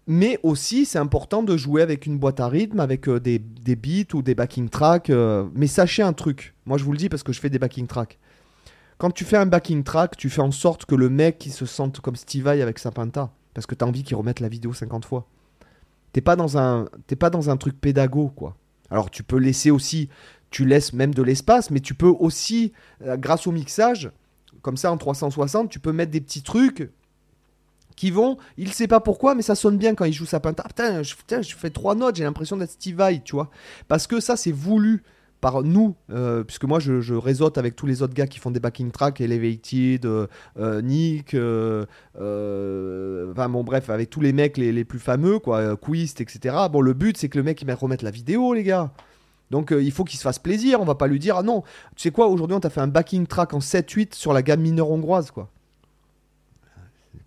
Mais 0.10 0.40
aussi, 0.44 0.86
c'est 0.86 1.00
important 1.00 1.44
de 1.44 1.58
jouer 1.58 1.82
avec 1.82 2.06
une 2.06 2.18
boîte 2.18 2.40
à 2.40 2.48
rythme, 2.48 2.80
avec 2.80 3.10
euh, 3.10 3.20
des, 3.20 3.40
des 3.40 3.76
beats 3.76 4.14
ou 4.16 4.22
des 4.22 4.36
backing 4.36 4.70
tracks. 4.70 5.10
euh, 5.10 5.46
mais 5.54 5.68
sachez 5.68 6.02
un 6.02 6.14
truc. 6.14 6.56
Moi, 6.66 6.78
je 6.78 6.86
vous 6.86 6.94
le 6.94 6.98
dis 6.98 7.10
parce 7.10 7.24
que 7.24 7.34
je 7.34 7.42
fais 7.42 7.50
des 7.50 7.60
backing 7.60 7.88
tracks. 7.88 8.18
Quand 8.98 9.12
tu 9.12 9.26
fais 9.26 9.38
un 9.38 9.46
backing 9.46 9.84
track, 9.84 10.16
tu 10.16 10.30
fais 10.30 10.42
en 10.42 10.52
sorte 10.52 10.86
que 10.86 10.96
le 10.96 11.10
mec 11.10 11.46
il 11.46 11.52
se 11.52 11.66
sente 11.66 12.00
comme 12.00 12.16
Steve 12.16 12.46
Vai 12.46 12.62
avec 12.62 12.80
sa 12.80 12.92
penta. 12.92 13.32
Parce 13.54 13.68
que 13.68 13.76
tu 13.76 13.84
as 13.84 13.88
envie 13.88 14.04
qu'il 14.04 14.16
remette 14.16 14.40
la 14.40 14.50
vidéo 14.50 14.74
50 14.74 15.04
fois. 15.04 15.28
T'es 16.14 16.22
pas 16.22 16.38
un, 16.58 16.88
t'es 17.06 17.16
pas 17.16 17.30
dans 17.30 17.50
un 17.50 17.58
truc 17.58 17.80
pédago, 17.80 18.30
quoi. 18.30 18.56
Alors 18.90 19.12
tu 19.12 19.24
peux 19.24 19.38
laisser 19.38 19.72
aussi, 19.72 20.10
tu 20.50 20.66
laisses 20.66 20.94
même 20.94 21.14
de 21.14 21.22
l'espace, 21.22 21.72
mais 21.72 21.80
tu 21.80 21.94
peux 21.94 22.08
aussi, 22.08 22.74
euh, 23.04 23.18
grâce 23.18 23.48
au 23.48 23.52
mixage, 23.52 24.12
comme 24.62 24.78
ça 24.78 24.92
en 24.92 24.98
360, 24.98 25.70
tu 25.70 25.80
peux 25.80 25.92
mettre 25.92 26.12
des 26.12 26.22
petits 26.22 26.42
trucs 26.42 26.90
qui 27.96 28.12
vont, 28.12 28.38
il 28.58 28.72
sait 28.74 28.88
pas 28.88 29.00
pourquoi, 29.00 29.34
mais 29.34 29.42
ça 29.42 29.56
sonne 29.56 29.78
bien 29.78 29.96
quand 29.96 30.06
il 30.06 30.14
joue 30.14 30.26
sa 30.26 30.40
penta. 30.40 30.64
Ah, 30.66 30.68
putain, 30.68 31.04
je, 31.04 31.56
fais 31.56 31.70
trois 31.72 31.96
notes, 31.96 32.16
j'ai 32.16 32.24
l'impression 32.24 32.56
d'être 32.56 32.72
Steve 32.72 32.96
Vai, 32.96 33.22
tu 33.24 33.36
vois. 33.36 33.50
Parce 33.88 34.06
que 34.06 34.20
ça, 34.20 34.38
c'est 34.38 34.52
voulu 34.52 35.04
par 35.42 35.64
nous, 35.64 35.96
euh, 36.12 36.44
puisque 36.44 36.64
moi 36.64 36.80
je, 36.80 37.00
je 37.00 37.14
réseaute 37.14 37.60
avec 37.60 37.76
tous 37.76 37.86
les 37.86 38.02
autres 38.02 38.16
gars 38.16 38.26
qui 38.26 38.40
font 38.40 38.50
des 38.50 38.60
backing 38.60 38.90
tracks, 38.90 39.22
Elevated, 39.22 40.06
euh, 40.06 40.28
Nick, 40.82 41.36
enfin 41.36 43.50
bon 43.50 43.64
bref, 43.64 43.92
avec 43.92 44.10
tous 44.10 44.22
les 44.22 44.34
mecs 44.34 44.58
les, 44.58 44.84
plus 44.84 45.00
fameux, 45.00 45.38
quoi, 45.38 45.78
Quist, 45.78 46.22
etc. 46.22 46.56
Bon, 46.72 46.82
le 46.82 46.94
but 46.94 47.18
c'est 47.18 47.30
que 47.30 47.38
le 47.38 47.44
mec 47.44 47.62
il 47.62 47.66
mette 47.66 47.78
remette 47.78 48.02
la 48.02 48.10
vidéo, 48.10 48.56
les 48.56 48.64
gars. 48.64 48.92
Donc 49.52 49.72
euh, 49.72 49.82
il 49.82 49.92
faut 49.92 50.04
qu'il 50.04 50.18
se 50.18 50.24
fasse 50.24 50.40
plaisir, 50.40 50.82
on 50.82 50.86
va 50.86 50.96
pas 50.96 51.08
lui 51.08 51.20
dire 51.20 51.38
ah 51.38 51.44
non, 51.44 51.64
tu 51.96 52.02
sais 52.04 52.12
quoi, 52.12 52.28
aujourd'hui 52.28 52.56
on 52.56 52.60
t'a 52.60 52.70
fait 52.70 52.82
un 52.82 52.88
backing 52.88 53.28
track 53.28 53.54
en 53.54 53.60
7-8 53.60 54.14
sur 54.14 54.34
la 54.34 54.42
gamme 54.42 54.62
mineure 54.62 54.90
hongroise, 54.92 55.32
quoi. 55.32 55.50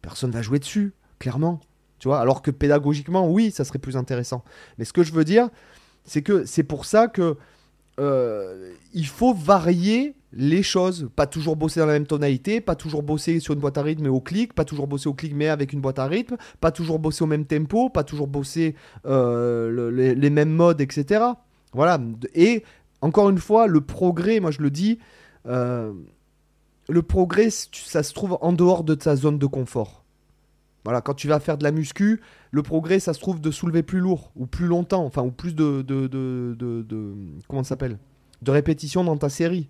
Personne 0.02 0.30
va 0.30 0.42
jouer 0.42 0.58
dessus, 0.58 0.92
clairement. 1.18 1.60
Tu 1.98 2.10
alors 2.10 2.40
que 2.40 2.50
pédagogiquement, 2.50 3.30
oui, 3.30 3.50
ça 3.50 3.64
serait 3.64 3.78
plus 3.78 3.96
intéressant. 3.96 4.42
Mais 4.78 4.86
ce 4.86 4.92
que 4.92 5.02
je 5.02 5.12
veux 5.12 5.24
dire, 5.24 5.50
c'est 6.04 6.22
que 6.22 6.46
c'est 6.46 6.62
pour 6.62 6.86
ça 6.86 7.08
que 7.08 7.36
euh, 7.98 8.72
il 8.94 9.06
faut 9.06 9.34
varier 9.34 10.14
les 10.32 10.62
choses. 10.62 11.10
Pas 11.14 11.26
toujours 11.26 11.56
bosser 11.56 11.80
dans 11.80 11.86
la 11.86 11.92
même 11.92 12.06
tonalité, 12.06 12.62
pas 12.62 12.74
toujours 12.74 13.02
bosser 13.02 13.38
sur 13.40 13.52
une 13.52 13.60
boîte 13.60 13.76
à 13.76 13.82
rythme 13.82 14.04
mais 14.04 14.08
au 14.08 14.20
clic, 14.20 14.54
pas 14.54 14.64
toujours 14.64 14.86
bosser 14.86 15.08
au 15.08 15.14
clic 15.14 15.34
mais 15.34 15.48
avec 15.48 15.74
une 15.74 15.80
boîte 15.82 15.98
à 15.98 16.06
rythme, 16.06 16.36
pas 16.60 16.70
toujours 16.72 16.98
bosser 16.98 17.22
au 17.22 17.26
même 17.26 17.44
tempo, 17.44 17.90
pas 17.90 18.04
toujours 18.04 18.28
bosser 18.28 18.74
euh, 19.04 19.68
le- 19.70 19.90
les, 19.90 20.14
les 20.14 20.30
mêmes 20.30 20.52
modes, 20.52 20.80
etc. 20.80 21.24
Voilà. 21.72 22.00
Et 22.34 22.64
encore 23.00 23.30
une 23.30 23.38
fois, 23.38 23.66
le 23.66 23.80
progrès, 23.80 24.40
moi 24.40 24.50
je 24.50 24.60
le 24.60 24.70
dis, 24.70 24.98
euh, 25.46 25.92
le 26.88 27.02
progrès, 27.02 27.48
ça 27.50 28.02
se 28.02 28.12
trouve 28.12 28.38
en 28.40 28.52
dehors 28.52 28.84
de 28.84 28.94
ta 28.94 29.16
zone 29.16 29.38
de 29.38 29.46
confort. 29.46 30.04
Voilà, 30.84 31.02
quand 31.02 31.14
tu 31.14 31.28
vas 31.28 31.40
faire 31.40 31.58
de 31.58 31.64
la 31.64 31.72
muscu, 31.72 32.20
le 32.50 32.62
progrès, 32.62 33.00
ça 33.00 33.12
se 33.12 33.20
trouve 33.20 33.40
de 33.40 33.50
soulever 33.50 33.82
plus 33.82 34.00
lourd 34.00 34.32
ou 34.34 34.46
plus 34.46 34.66
longtemps, 34.66 35.04
enfin, 35.04 35.22
ou 35.22 35.30
plus 35.30 35.54
de. 35.54 35.82
de, 35.82 36.06
de, 36.06 37.14
comment 37.48 37.62
ça 37.62 37.70
s'appelle? 37.70 37.98
De 38.42 38.50
répétitions 38.50 39.04
dans 39.04 39.18
ta 39.18 39.28
série. 39.28 39.68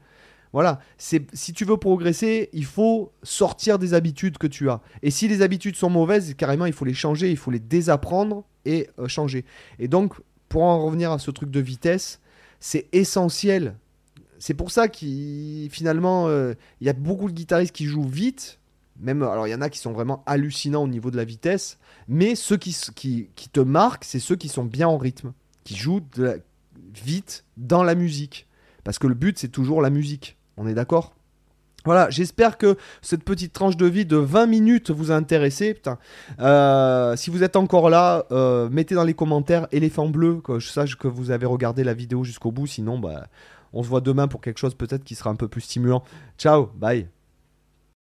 Voilà, 0.52 0.80
si 0.98 1.52
tu 1.52 1.64
veux 1.64 1.76
progresser, 1.76 2.48
il 2.52 2.64
faut 2.64 3.12
sortir 3.22 3.78
des 3.78 3.94
habitudes 3.94 4.36
que 4.36 4.48
tu 4.48 4.68
as. 4.68 4.80
Et 5.02 5.12
si 5.12 5.28
les 5.28 5.42
habitudes 5.42 5.76
sont 5.76 5.90
mauvaises, 5.90 6.34
carrément, 6.34 6.66
il 6.66 6.72
faut 6.72 6.84
les 6.84 6.94
changer, 6.94 7.30
il 7.30 7.36
faut 7.36 7.52
les 7.52 7.60
désapprendre 7.60 8.42
et 8.64 8.88
euh, 8.98 9.06
changer. 9.06 9.44
Et 9.78 9.86
donc, 9.86 10.14
pour 10.50 10.64
en 10.64 10.84
revenir 10.84 11.12
à 11.12 11.18
ce 11.18 11.30
truc 11.30 11.50
de 11.50 11.60
vitesse, 11.60 12.20
c'est 12.58 12.88
essentiel. 12.92 13.76
C'est 14.38 14.52
pour 14.52 14.70
ça 14.70 14.88
qu'il 14.88 15.70
finalement, 15.70 16.28
euh, 16.28 16.54
il 16.80 16.86
y 16.86 16.90
a 16.90 16.92
beaucoup 16.92 17.28
de 17.28 17.34
guitaristes 17.34 17.74
qui 17.74 17.86
jouent 17.86 18.08
vite. 18.08 18.58
Même, 18.98 19.22
alors 19.22 19.46
il 19.46 19.50
y 19.50 19.54
en 19.54 19.62
a 19.62 19.70
qui 19.70 19.78
sont 19.78 19.92
vraiment 19.92 20.22
hallucinants 20.26 20.82
au 20.82 20.88
niveau 20.88 21.10
de 21.10 21.16
la 21.16 21.24
vitesse, 21.24 21.78
mais 22.08 22.34
ceux 22.34 22.58
qui, 22.58 22.74
te 23.52 23.60
marquent, 23.60 24.04
c'est 24.04 24.18
ceux 24.18 24.36
qui 24.36 24.48
sont 24.48 24.64
bien 24.64 24.88
en 24.88 24.98
rythme, 24.98 25.32
qui 25.64 25.76
jouent 25.76 26.02
vite 26.94 27.44
dans 27.56 27.82
la 27.82 27.94
musique. 27.94 28.46
Parce 28.82 28.98
que 28.98 29.06
le 29.06 29.14
but, 29.14 29.38
c'est 29.38 29.48
toujours 29.48 29.80
la 29.80 29.88
musique. 29.88 30.36
On 30.56 30.66
est 30.66 30.74
d'accord? 30.74 31.14
Voilà, 31.84 32.10
j'espère 32.10 32.58
que 32.58 32.76
cette 33.02 33.24
petite 33.24 33.52
tranche 33.52 33.76
de 33.76 33.86
vie 33.86 34.04
de 34.04 34.16
20 34.16 34.46
minutes 34.46 34.90
vous 34.90 35.10
a 35.10 35.14
intéressé. 35.14 35.80
Euh, 36.38 37.16
si 37.16 37.30
vous 37.30 37.42
êtes 37.42 37.56
encore 37.56 37.90
là, 37.90 38.26
euh, 38.32 38.68
mettez 38.70 38.94
dans 38.94 39.04
les 39.04 39.14
commentaires 39.14 39.66
éléphant 39.72 40.08
bleu, 40.08 40.40
que 40.42 40.58
je 40.58 40.68
sache 40.68 40.96
que 40.96 41.08
vous 41.08 41.30
avez 41.30 41.46
regardé 41.46 41.84
la 41.84 41.94
vidéo 41.94 42.24
jusqu'au 42.24 42.50
bout. 42.50 42.66
Sinon, 42.66 42.98
bah, 42.98 43.28
on 43.72 43.82
se 43.82 43.88
voit 43.88 44.00
demain 44.00 44.28
pour 44.28 44.40
quelque 44.40 44.58
chose 44.58 44.74
peut-être 44.74 45.04
qui 45.04 45.14
sera 45.14 45.30
un 45.30 45.36
peu 45.36 45.48
plus 45.48 45.62
stimulant. 45.62 46.02
Ciao, 46.38 46.70
bye. 46.76 47.08